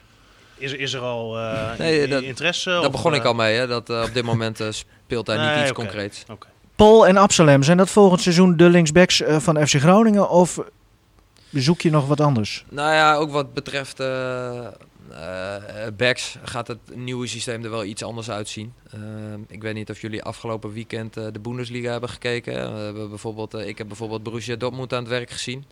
[0.56, 2.70] Is, is er al eh, Nee, dat- interesse?
[2.70, 5.36] Daar begon ik eh, al mee, hè, dat eh, op dit moment eh, speelt hij
[5.36, 6.24] niet Nee, iets concreets.
[6.76, 10.28] Pol en Absalem, zijn dat volgend seizoen de linksbacks eh, van FC Groningen?
[10.30, 10.60] Of
[11.52, 12.64] zoek je nog wat anders?
[12.68, 14.66] Nou ja, ook wat betreft eh
[15.10, 18.72] eh, backs gaat het nieuwe systeem er wel iets anders uitzien.
[19.48, 22.74] Ik weet niet of jullie afgelopen weekend de Bundesliga hebben gekeken.
[22.74, 25.64] We hebben bijvoorbeeld, ik heb bijvoorbeeld Borussia Dortmund aan het werk gezien.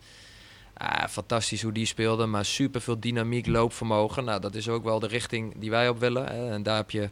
[0.83, 4.23] Ah, fantastisch hoe die speelden, maar super veel dynamiek, loopvermogen.
[4.23, 6.25] Nou, dat is ook wel de richting die wij op willen.
[6.25, 6.51] Hè.
[6.51, 7.09] En daar heb je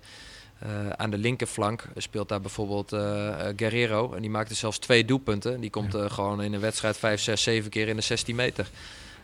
[0.59, 4.13] eh, aan de linkerflank speelt daar bijvoorbeeld eh, eh, Guerrero.
[4.13, 5.59] En die maakte zelfs twee doelpunten.
[5.59, 8.69] Die komt gewoon in een wedstrijd 5, 6, 7 keer in de 16 meter.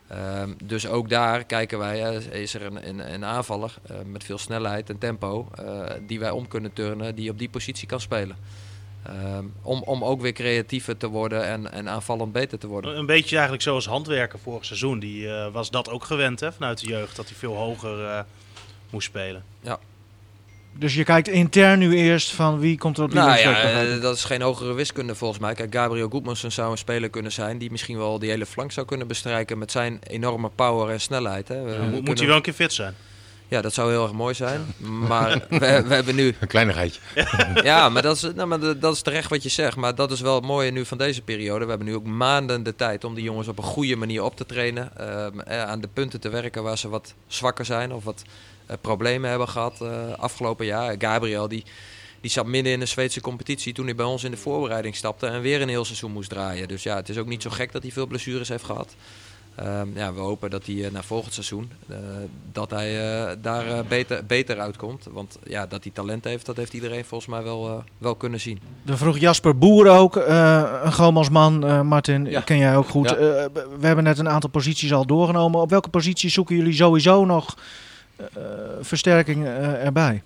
[0.08, 3.74] Ehm, dus ook daar kijken wij, is er een, een, een aanvaller
[4.06, 5.50] met veel snelheid en tempo
[6.08, 8.38] die wij om kunnen turnen, die op die positie kan spelen.
[9.06, 12.98] Ehm, om, om ook weer creatiever te worden en, en aanvallend beter te worden.
[12.98, 15.00] Een beetje eigenlijk zoals handwerker vorig seizoen.
[15.00, 18.20] Die eh, was dat ook gewend hè, vanuit de jeugd, dat hij veel hoger eh,
[18.90, 19.44] moest spelen.
[20.78, 24.02] Dus je kijkt intern nu eerst van wie komt er op die Nou ja, eh,
[24.02, 25.54] dat is geen hogere wiskunde volgens mij.
[25.54, 28.86] Kijk, Gabriel Goedmanson zou een speler kunnen zijn die misschien wel die hele flank zou
[28.86, 31.48] kunnen bestrijken met zijn enorme power en snelheid.
[31.48, 31.90] Hè.
[32.02, 32.96] Moet hij wel een keer fit zijn?
[33.48, 34.66] Ja, dat zou heel erg mooi zijn.
[34.78, 37.00] Maar we, we hebben nu Een kleinigheidje.
[37.64, 39.76] Ja, maar dat is, nou, maar dat- is terecht wat je zegt.
[39.76, 41.64] Maar dat is wel het mooie nu van deze periode.
[41.64, 44.36] We hebben nu ook maanden de tijd om die jongens op een goede manier op
[44.38, 44.92] te trainen.
[44.98, 48.22] ehm, eh, aan de punten te werken waar ze wat zwakker zijn of wat
[48.66, 50.96] eh, problemen hebben gehad eh, afgelopen jaar.
[50.98, 51.64] Gabriel, die,
[52.22, 55.28] die zat midden in de Zweedse competitie toen hij bij ons in de voorbereiding stapte
[55.28, 56.68] en weer een heel seizoen moest draaien.
[56.68, 58.96] Dus ja, het is ook niet zo gek dat hij veel blessures heeft gehad.
[59.56, 61.98] Ehm, ja, we hopen dat hij eh, naar volgend seizoen eh,
[62.52, 65.08] dat hij eh, daar beter, beter uitkomt.
[65.12, 68.40] Want ja, dat hij talent heeft, dat heeft iedereen volgens mij wel, eh, wel kunnen
[68.40, 68.60] zien.
[68.84, 72.42] Dan vroeg Jasper Boer ook, eh, een Gomansman, eh Martin, Ja.
[72.42, 73.10] ken jij ook goed.
[73.10, 73.16] Ja.
[73.16, 73.46] Eh,
[73.80, 75.62] we hebben net een aantal posities al doorgenomen.
[75.62, 77.58] Op welke positie zoeken jullie sowieso nog
[78.16, 78.26] eh,
[78.82, 80.24] versterking erbij?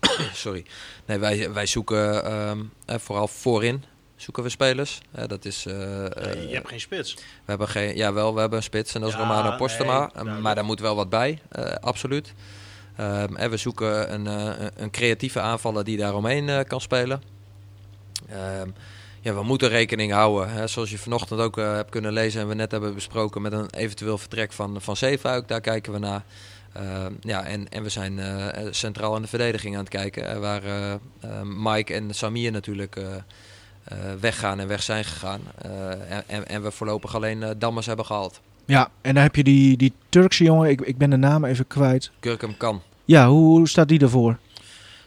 [0.32, 0.64] Sorry.
[1.06, 3.84] Nee, wij, wij zoeken ehm, eh, vooral voorin
[4.18, 5.00] zoeken we spelers.
[5.26, 7.14] Dat is, eh, Nee, eh, je hebt geen spits.
[7.14, 10.10] we hebben geen, ja, wel, we hebben een spits en dat is Ja, Romano Postema.
[10.14, 11.38] nee, Eh, maar daar moet wel wat bij,
[11.80, 12.34] absoluut.
[12.96, 14.26] Ehm, en we zoeken een,
[14.82, 17.22] een- creatieve aanvaller die daaromheen kan spelen.
[18.28, 18.68] Ehm,
[19.20, 22.54] ja, we moeten rekening houden, hè, zoals je vanochtend ook hebt kunnen lezen en we
[22.54, 25.48] net hebben besproken met een eventueel vertrek van, van Zeefuik.
[25.48, 26.24] Daar kijken we naar.
[26.72, 28.20] Ehm, ja, en, en we zijn
[28.70, 30.62] centraal in de verdediging aan het kijken, waar
[31.44, 32.96] Mike en Samir natuurlijk
[34.20, 35.40] weggaan en weg zijn gegaan.
[35.62, 35.90] Eh,
[36.26, 38.40] en, en, we voorlopig alleen eh, Dammers hebben gehaald.
[38.64, 41.66] Ja, en dan heb je die, die Turkse jongen, ik, ik ben de naam even
[41.66, 42.10] kwijt.
[42.20, 42.82] Kurkum kan.
[43.04, 44.38] Ja, hoe, hoe staat die ervoor?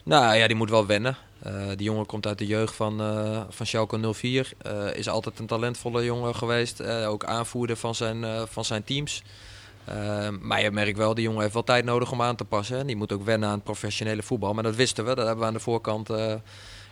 [0.04, 1.18] Nou ja, die moet wel wennen.
[1.40, 4.52] Eh, die jongen komt uit de jeugd van, eh van Schalke 04.
[4.58, 6.80] Eh, is altijd een talentvolle jongen geweest.
[6.80, 9.24] Eh, ook aanvoerder van zijn, eh, van zijn teams.
[9.86, 12.78] Eh, maar je merkt wel, die jongen heeft wel tijd nodig om aan te passen.
[12.78, 12.86] Hè.
[12.86, 14.54] Die moet ook wennen aan het professionele voetbal.
[14.54, 15.16] Maar dat wisten we.
[15.16, 16.34] Dat hebben we aan de voorkant eh,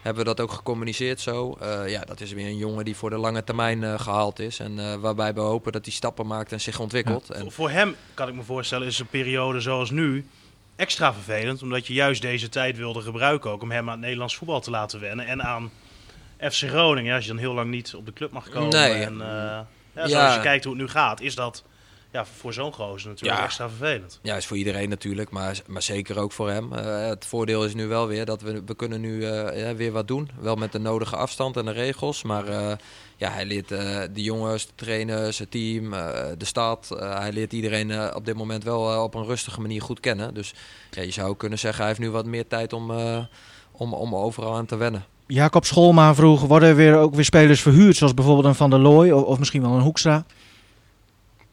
[0.02, 1.58] hebben we dat ook gecommuniceerd zo.
[1.62, 4.60] Eh, ja, dat is weer een jongen die voor de lange termijn eh, gehaald is.
[4.60, 7.30] En eh, waarbij we hopen dat hij stappen maakt en zich ontwikkelt.
[7.30, 10.28] En, Voor- hem, kan ik me voorstellen, is een periode zoals nu
[10.76, 11.62] extra vervelend.
[11.62, 14.70] Omdat je juist deze tijd wilde gebruiken ook om hem aan het Nederlands voetbal te
[14.72, 15.26] laten wennen.
[15.26, 15.72] En aan
[16.40, 18.70] FC Groningen, ja, als je dan heel lang niet op de club mag komen.
[18.70, 18.94] Nee.
[19.04, 20.34] En, ja, zoals Ja.
[20.36, 21.64] je kijkt hoe het nu gaat, is dat
[22.12, 23.46] ja, voor zo'n gozer natuurlijk Ja.
[23.46, 24.20] extra vervelend.
[24.22, 26.74] Ja, is voor iedereen natuurlijk, maar, maar zeker ook voor hem.
[26.74, 29.92] Eh, het voordeel is nu wel weer dat we, we kunnen nu eh, ja, weer
[29.92, 30.30] wat doen.
[30.40, 32.24] Wel met de nodige afstand en de regels.
[32.24, 32.72] Maar eh,
[33.18, 36.92] ja, hij leert eh, de jongens, de trainers, het team, eh, de stad.
[37.00, 40.34] eh, hij leert iedereen eh, op dit moment wel op een rustige manier goed kennen.
[40.34, 40.54] Dus
[40.92, 43.18] ja, je zou kunnen zeggen, hij heeft nu wat meer tijd om, eh,
[43.72, 45.06] om, om overal aan te wennen.
[45.28, 47.96] Jacob Scholma vroeg, worden er weer ook weer spelers verhuurd?
[47.96, 50.26] Zoals bijvoorbeeld een Van der Looy of, of misschien wel een Hoekstra?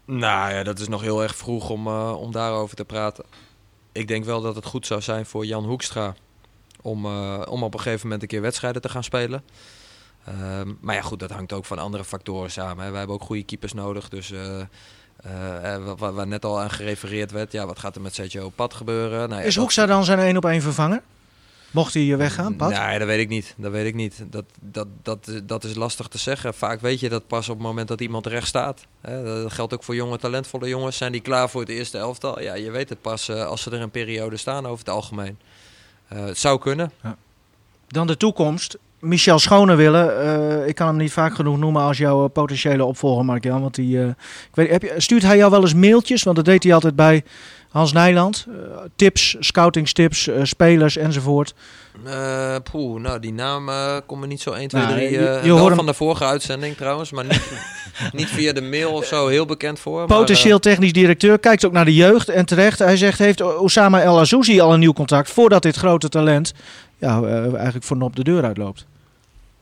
[0.06, 3.24] Nou ja, dat is nog heel erg vroeg om, eh, om daarover te praten.
[3.92, 6.14] Ik denk wel dat het goed zou zijn voor Jan Hoekstra
[6.82, 9.42] om, eh, om op een gegeven moment een keer wedstrijden te gaan spelen.
[10.24, 12.84] Ehm, maar ja, goed, dat hangt ook van andere factoren samen.
[12.84, 12.90] Hè.
[12.90, 14.08] Wij hebben ook goede keepers nodig.
[14.08, 14.32] Dus
[15.96, 17.52] wa- waar, net al aan gerefereerd werd.
[17.52, 19.28] Ja, wat gaat er met Sergio Pat gebeuren?
[19.28, 21.02] Nou, ja, Is Hoekstra dan zijn één op één vervanger?
[21.76, 22.70] Mocht hij eh, weggaan, Pat?
[22.70, 23.54] Nee, dat weet ik niet.
[23.56, 24.24] Dat weet ik niet.
[24.30, 26.54] Dat, dat, dat, dat is lastig te zeggen.
[26.54, 28.86] Vaak weet je dat pas op het moment dat iemand recht staat.
[29.02, 30.96] Dat geldt ook voor jonge, talentvolle jongens.
[30.96, 32.40] Zijn die klaar voor het eerste elftal?
[32.40, 35.38] Ja, je weet het pas eh, als ze er een periode staan over het algemeen.
[36.08, 36.90] Eh, het zou kunnen.
[37.88, 38.78] Dan de toekomst.
[38.98, 43.60] Michel Schonewille, eh ik kan hem niet vaak genoeg noemen als jouw potentiële opvolger, Mark-Jan.
[43.60, 44.14] Want die, ik
[44.54, 46.22] weet, heb je, stuurt hij jou wel eens mailtjes?
[46.22, 47.24] Want dat deed hij altijd bij
[47.68, 48.46] Hans Nijland.
[48.48, 48.54] Eh,
[48.96, 51.54] tips, scoutingstips, eh, spelers enzovoort.
[52.04, 55.10] Eh poeh, nou, die naam eh komt me niet zo 1, 2, Nou, 3.
[55.10, 57.50] je- eh, je wel hoort hem- van de vorige uitzending trouwens, maar niet,
[58.12, 59.98] niet via de mail of zo heel bekend voor.
[59.98, 62.28] maar, Potentieel technisch directeur, kijkt ook naar de jeugd.
[62.28, 66.08] En terecht, hij zegt, heeft Osama El Azouzi al een nieuw contact voordat dit grote
[66.08, 66.52] talent
[66.98, 68.86] ja, eigenlijk voor Nop de deur uitloopt?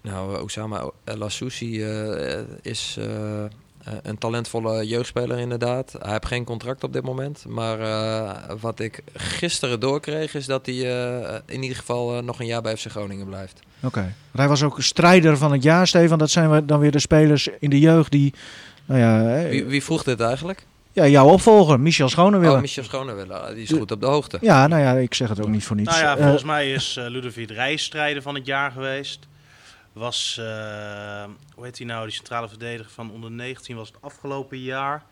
[0.01, 2.99] nou, Osama El eh, is
[4.03, 5.95] een talentvolle jeugdspeler inderdaad.
[5.99, 7.45] Hij heeft geen contract op dit moment.
[7.49, 8.31] Maar eh,
[8.61, 12.63] wat ik gisteren doorkreeg is dat hij eh, in ieder geval eh, nog een jaar
[12.63, 13.61] bij FC Groningen blijft.
[13.83, 14.15] Oké.
[14.33, 16.19] Hij was ook strijder van het jaar, Stefan.
[16.19, 18.35] Dat zijn we dan weer de spelers in de jeugd die,
[18.85, 20.67] nou ja, Wie, wie vroeg dit eigenlijk?
[20.93, 22.55] ja jouw opvolger, Michel Schonewille.
[22.55, 23.55] Oh, Michel Schonewille.
[23.55, 24.39] Die is goed op de hoogte.
[24.41, 25.91] Ja, nou ja, ik zeg het ook niet voor niets.
[25.91, 29.27] Nou ja, Eh, volgens mij is eh Ludovic Reis strijder van het jaar geweest.
[29.95, 30.45] Was, eh,
[31.55, 35.05] hoe heet hij nou, die centrale verdediger van onder 19 was het afgelopen jaar.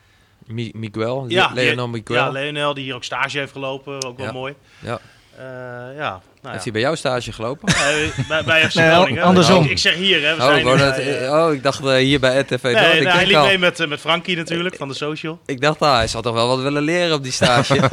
[0.47, 2.17] Mi- Miguel, Ja, Leonel Miguel.
[2.17, 4.33] Ja, Leonel, die hier ook stage heeft gelopen, ook wel Ja.
[4.33, 4.55] mooi.
[4.81, 5.01] Ja.
[5.37, 7.69] Eh, ja, nou Heeft hij bij jou stage gelopen?
[7.85, 9.23] Nee, bij, bij FC Nee, Groningen.
[9.23, 9.65] andersom.
[9.65, 10.37] Ik, ik zeg hier, hè.
[10.37, 13.27] We Oh, zijn ik oh, ik dacht eh, hier bij RTV nee, nee, Ik, hij
[13.27, 15.39] liep al, mee met, eh, met Frankie natuurlijk, van de social.
[15.47, 17.75] ik dacht, ah, hij zal toch wel wat willen leren op die stage.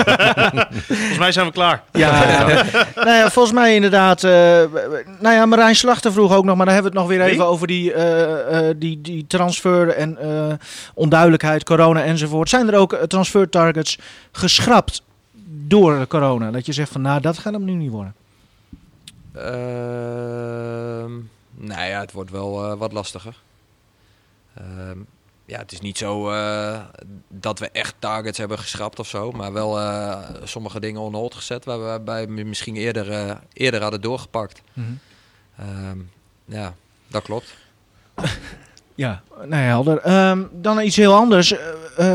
[0.87, 1.83] Volgens mij zijn we klaar.
[1.91, 2.45] Ja,
[2.95, 4.23] nou ja, volgens mij inderdaad.
[4.23, 4.31] eh,
[5.19, 7.33] nou ja, Marijn Slachter vroeg ook nog, maar dan hebben we het nog weer Wie?
[7.33, 10.53] even over die, eh, eh, die, die transfer en eh,
[10.93, 12.49] onduidelijkheid, corona enzovoort.
[12.49, 13.97] Zijn er ook transfer targets
[14.31, 15.01] geschrapt
[15.67, 16.51] door corona?
[16.51, 18.13] Dat je zegt van, nou, dat gaat hem nu niet worden.
[19.39, 21.19] Ehm
[21.59, 23.35] nou ja, het wordt wel eh, wat lastiger.
[24.53, 24.99] Ehm,
[25.45, 26.81] ja, het is niet zo eh,
[27.27, 29.31] dat we echt targets hebben geschrapt of zo.
[29.31, 33.81] Maar wel eh, sommige dingen on hold gezet waar we waarbij we misschien eerder, eerder
[33.81, 34.61] hadden doorgepakt.
[35.57, 35.99] Ehm,
[36.45, 36.75] ja,
[37.07, 37.55] dat klopt.
[38.99, 39.97] Ja, nee, helder.
[39.97, 41.53] Ehm, dan iets heel anders.
[41.53, 41.59] Eh,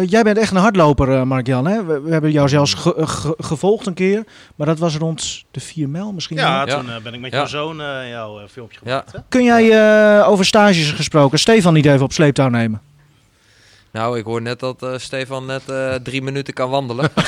[0.01, 1.67] eh, jij bent echt een hardloper, eh, Mark-Jan.
[1.67, 1.85] hè?
[1.85, 4.25] We, we hebben jou zelfs ge- ge- gevolgd een keer.
[4.55, 6.37] Maar dat was rond de 4 mijl misschien.
[6.37, 6.77] Ja, Ja.
[6.77, 7.37] toen ben ik met Ja.
[7.37, 8.89] jouw zoon eh, jouw filmpje Ja.
[8.91, 9.13] gemaakt.
[9.13, 9.19] hè?
[9.29, 9.71] Kun jij
[10.21, 12.81] eh, over stages gesproken Stefan niet even op sleeptouw nemen?
[13.93, 17.11] Nou, ik hoor net dat eh, Stefan net eh, drie minuten kan wandelen.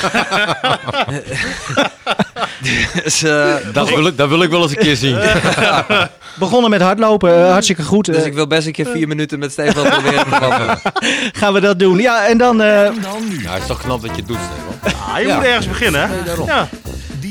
[3.03, 5.17] dus, eh, Dat wil, ik, dat wil ik wel eens een keer zien.
[6.39, 8.05] Begonnen met hardlopen, eh, hartstikke goed.
[8.05, 10.79] dus Eh, ik wil best een keer vier minuten met Stefan proberen te wandelen.
[11.31, 11.97] gaan we dat doen.
[11.99, 12.61] Ja, en dan...
[12.61, 13.41] eh, Dan nu.
[13.43, 14.37] Ja, het is toch knap dat je het doet,
[14.81, 15.01] Stefan.
[15.13, 15.35] Ah, je Ja.
[15.35, 16.15] moet ergens beginnen, hè?
[16.45, 16.67] Ja.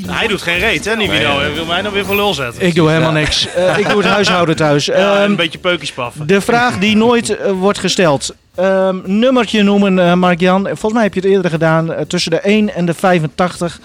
[0.06, 1.38] Nou, hij doet geen reet, hè, Nivino?
[1.38, 2.62] Hij wil mij nou weer voor lul zetten.
[2.66, 3.48] ik doe helemaal niks.
[3.54, 4.84] Eh, ik doe het huishouden thuis.
[4.84, 6.26] Ja, Ehm, een beetje peukjes paffen.
[6.26, 8.34] de vraag die nooit wordt gesteld.
[8.54, 10.64] Ehm, nummertje noemen, eh Mark-Jan.
[10.66, 11.94] Volgens mij heb je het eerder gedaan.
[12.08, 13.78] tussen de 1 en de 85.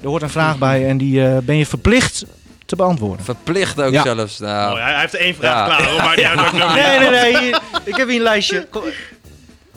[0.00, 2.24] Er hoort een vraag bij en die eh, ben je verplicht
[2.66, 3.24] te beantwoorden.
[3.24, 4.02] Verplicht ook Ja.
[4.02, 4.38] zelfs.
[4.38, 5.76] Nou, Oh, hij, heeft één vraag Ja.
[5.76, 6.74] klaar, hoor, maar die nummer.
[6.74, 7.38] Nee, nee, nee.
[7.38, 8.66] hier- ik heb hier een lijstje.
[8.70, 8.82] Kom,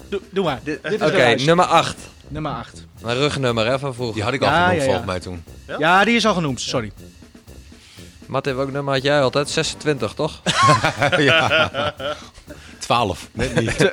[0.10, 0.60] doe, doe maar.
[0.64, 1.46] Dit, dit is Oké, de lijst.
[1.46, 1.96] nummer 8.
[2.28, 2.86] Nummer 8.
[3.02, 4.16] Mijn rugnummer hè, van vroeger.
[4.16, 4.84] Die had ik al Ja, genoemd, ja, ja.
[4.86, 5.44] volgens mij toen.
[5.80, 6.62] Ja, die is al genoemd.
[6.62, 6.92] Sorry.
[8.26, 9.50] Matt, welk nummer had jij altijd?
[9.50, 10.42] 26, toch?
[11.18, 11.94] ja.
[12.80, 13.28] 12.
[13.32, 13.92] Nee, niet.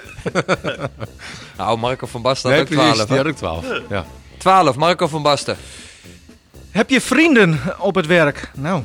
[1.56, 2.94] Nou, Marco van Basten Nee, had ook precies.
[2.94, 3.08] 12.
[3.08, 3.66] Die had ik 12.
[3.88, 4.04] Ja.
[4.38, 5.56] 12, Marco van Basten.
[6.76, 8.50] Heb je vrienden op het werk?
[8.54, 8.82] Nou.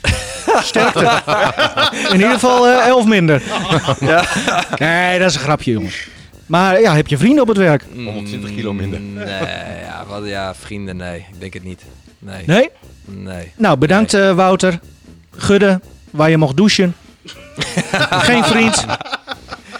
[0.62, 1.22] Sterkte.
[2.08, 3.42] In ieder geval eh, elf minder.
[4.00, 4.24] Ja.
[4.78, 6.08] Nee, dat is een grapje, jongens.
[6.46, 7.84] Maar ja, heb je vrienden op het werk?
[7.94, 9.00] 120 kilo minder.
[9.00, 9.26] Mm, Nee,
[9.84, 11.18] ja, wat, ja, vrienden, nee.
[11.32, 11.82] Ik denk het niet.
[12.18, 12.42] Nee.
[12.46, 12.68] Nee?
[13.04, 13.52] Nee.
[13.56, 14.78] Nou, bedankt eh, Wouter.
[15.36, 15.80] Gudde,
[16.10, 16.94] waar je mocht douchen.
[18.28, 18.84] Geen vriend.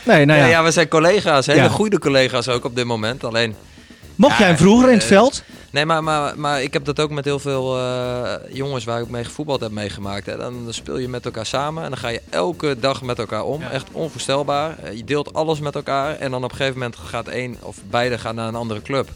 [0.03, 0.45] Nee, nou Ja.
[0.45, 0.51] ja.
[0.51, 1.47] ja, we zijn collega's.
[1.47, 1.68] Hele Ja.
[1.68, 3.24] goede collega's ook op dit moment.
[3.24, 3.55] Alleen,
[4.17, 5.43] Mocht jij hem vroeger in het eh, veld?
[5.71, 9.09] Nee, maar, maar, maar ik heb dat ook met heel veel eh, jongens waar ik
[9.09, 10.27] mee gevoetbald heb meegemaakt.
[10.27, 10.37] Hè.
[10.37, 13.62] Dan speel je met elkaar samen en dan ga je elke dag met elkaar om.
[13.62, 14.79] Echt onvoorstelbaar.
[14.79, 17.77] Eh, Je deelt alles met elkaar en dan op een gegeven moment gaat één of
[17.91, 19.09] beide gaan naar een andere club.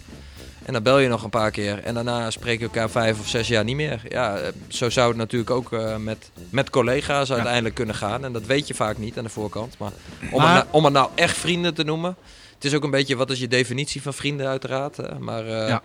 [0.65, 3.29] En dan bel je nog een paar keer en daarna spreek je elkaar vijf of
[3.29, 4.01] zes jaar niet meer.
[4.09, 4.39] Ja,
[4.69, 8.25] zo zou het natuurlijk ook eh, met, met collega's uiteindelijk kunnen gaan.
[8.25, 9.75] En dat weet je vaak niet aan de voorkant.
[9.79, 9.91] Maar
[10.33, 12.17] om, Maar- Het, nou, om het nou echt vrienden te noemen.
[12.61, 14.97] Het is ook een beetje, wat is je definitie van vrienden uiteraard.
[14.97, 15.19] hè.
[15.19, 15.83] Maar eh, Ja.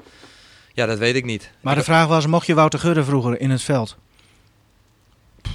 [0.74, 0.86] ja.
[0.86, 1.52] dat weet ik niet.
[1.62, 3.98] Maar de vraag was, mocht je Wouter Gudde vroeger in het veld?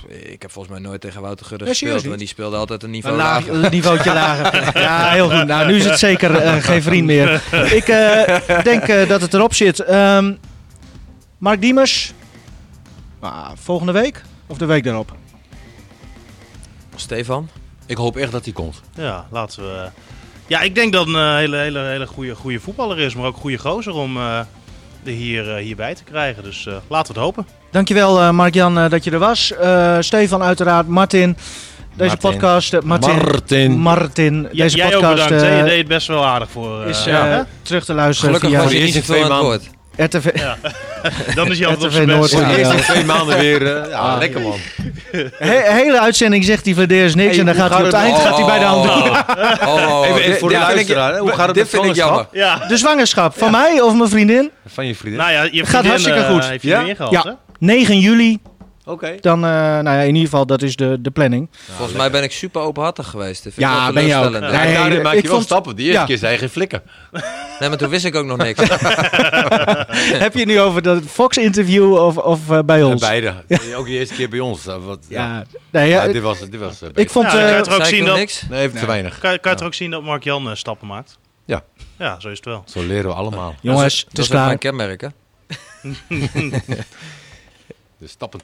[0.09, 2.05] Ik heb volgens mij nooit tegen Wouter Gudde gespeeld.
[2.05, 3.65] Want die speelde altijd een niveau Een laag, lager.
[3.65, 4.79] een niveautje lager.
[4.83, 5.47] Ja, heel goed.
[5.47, 7.35] Nou, nu is het zeker eh, geen vriend meer.
[7.73, 9.81] Ik eh, denk eh, dat het erop zit.
[9.81, 10.35] Ehm,
[11.39, 12.13] Mark Diemers.
[13.19, 14.23] Ah, volgende week?
[14.47, 15.17] Of de week daarop?
[16.97, 17.49] Stefan?
[17.87, 18.81] Ik hoop echt dat hij komt.
[18.95, 19.89] Ja, laten we...
[20.51, 23.35] Ja, ik denk dat een eh, hele, hele, hele goede, goede voetballer is, maar ook
[23.35, 24.39] een goede gozer om eh,
[25.05, 26.43] er hier, eh, hierbij te krijgen.
[26.43, 27.47] Dus eh, laten we het hopen.
[27.71, 29.53] Dankjewel eh Mark-Jan eh, dat je er was.
[29.53, 31.37] Eh, Stefan uiteraard, Martin.
[31.97, 32.31] Deze Martin.
[32.31, 33.15] podcast, Martin.
[33.17, 33.73] Martin.
[33.79, 34.43] Martin.
[34.53, 35.45] Ja, Deze jij ook podcast bedankt.
[35.45, 35.51] hè.
[35.51, 36.83] eh, je deed het best wel aardig voor...
[36.83, 39.71] eh, is ja, terug te luisteren Gelukkig via was je niet aan het woord.
[40.05, 40.25] RTV.
[40.33, 40.49] hè.
[41.35, 42.33] Dan is hij altijd op RTV zijn best.
[42.33, 42.47] Noord.
[42.47, 42.57] De Ja.
[42.59, 43.77] eerste twee maanden weer.
[43.77, 44.19] eh, ja, Ah.
[44.19, 44.59] lekker man.
[45.39, 47.95] He- hele uitzending zegt hij Vladeer is niks Hey, en dan gaat hij op het
[47.95, 48.93] eind gaat hij bij de hand doen.
[49.69, 51.17] Oh, oh, Even- even dit- voor de luisteraar.
[51.19, 52.27] Hoe gaat het Dit met vind ik jammer.
[52.33, 52.57] Ja.
[52.69, 54.51] De zwangerschap van mij of mijn vriendin?
[54.67, 55.21] Van je vriendin.
[55.21, 56.45] Nou ja, je Gaat hartstikke eh, goed.
[56.49, 56.81] heeft je Ja?
[56.81, 57.23] ingehaald, Ja.
[57.25, 57.31] hè?
[57.59, 58.39] 9 juli,
[58.85, 59.15] Oké.
[59.21, 61.49] dan, eh, nou ja, in ieder geval, dat is de, de planning.
[61.77, 63.43] Volgens mij ben ik super openhartig geweest.
[63.43, 64.33] Vind Ja, ben je ook.
[64.33, 64.39] Ja.
[64.41, 65.77] Ja, Nee, daarin de- maak ik je wel vond- stappen.
[65.77, 66.07] Die eerste ja.
[66.07, 66.83] keer zei geen flikken.
[67.61, 68.61] Nee, maar toen wist ik ook nog niks.
[70.25, 73.01] Heb je het nu over dat Fox-interview of, of eh, bij ons?
[73.01, 73.35] Beide.
[73.77, 74.67] Ook de eerste keer bij ons.
[74.67, 75.27] eh, Wat, ja.
[75.27, 76.51] Ja, nee, ja, Ja, dit was het.
[76.51, 77.27] Dit was, eh, ik vond...
[77.33, 78.43] Ja, dan eh, kan je ook zien dat, niks?
[78.49, 79.19] Nee, even te weinig.
[79.19, 81.19] kan, je- kan je toch ook zien dat Mark Jan eh, stappen maakt?
[81.45, 81.63] Ja.
[81.99, 82.63] Ja, zo is het wel.
[82.67, 83.55] Zo leren we allemaal.
[83.63, 84.47] jongens, Dat het is is ook klaar.
[84.47, 85.09] mijn kenmerk, hè?
[87.99, 88.41] Dus stappen.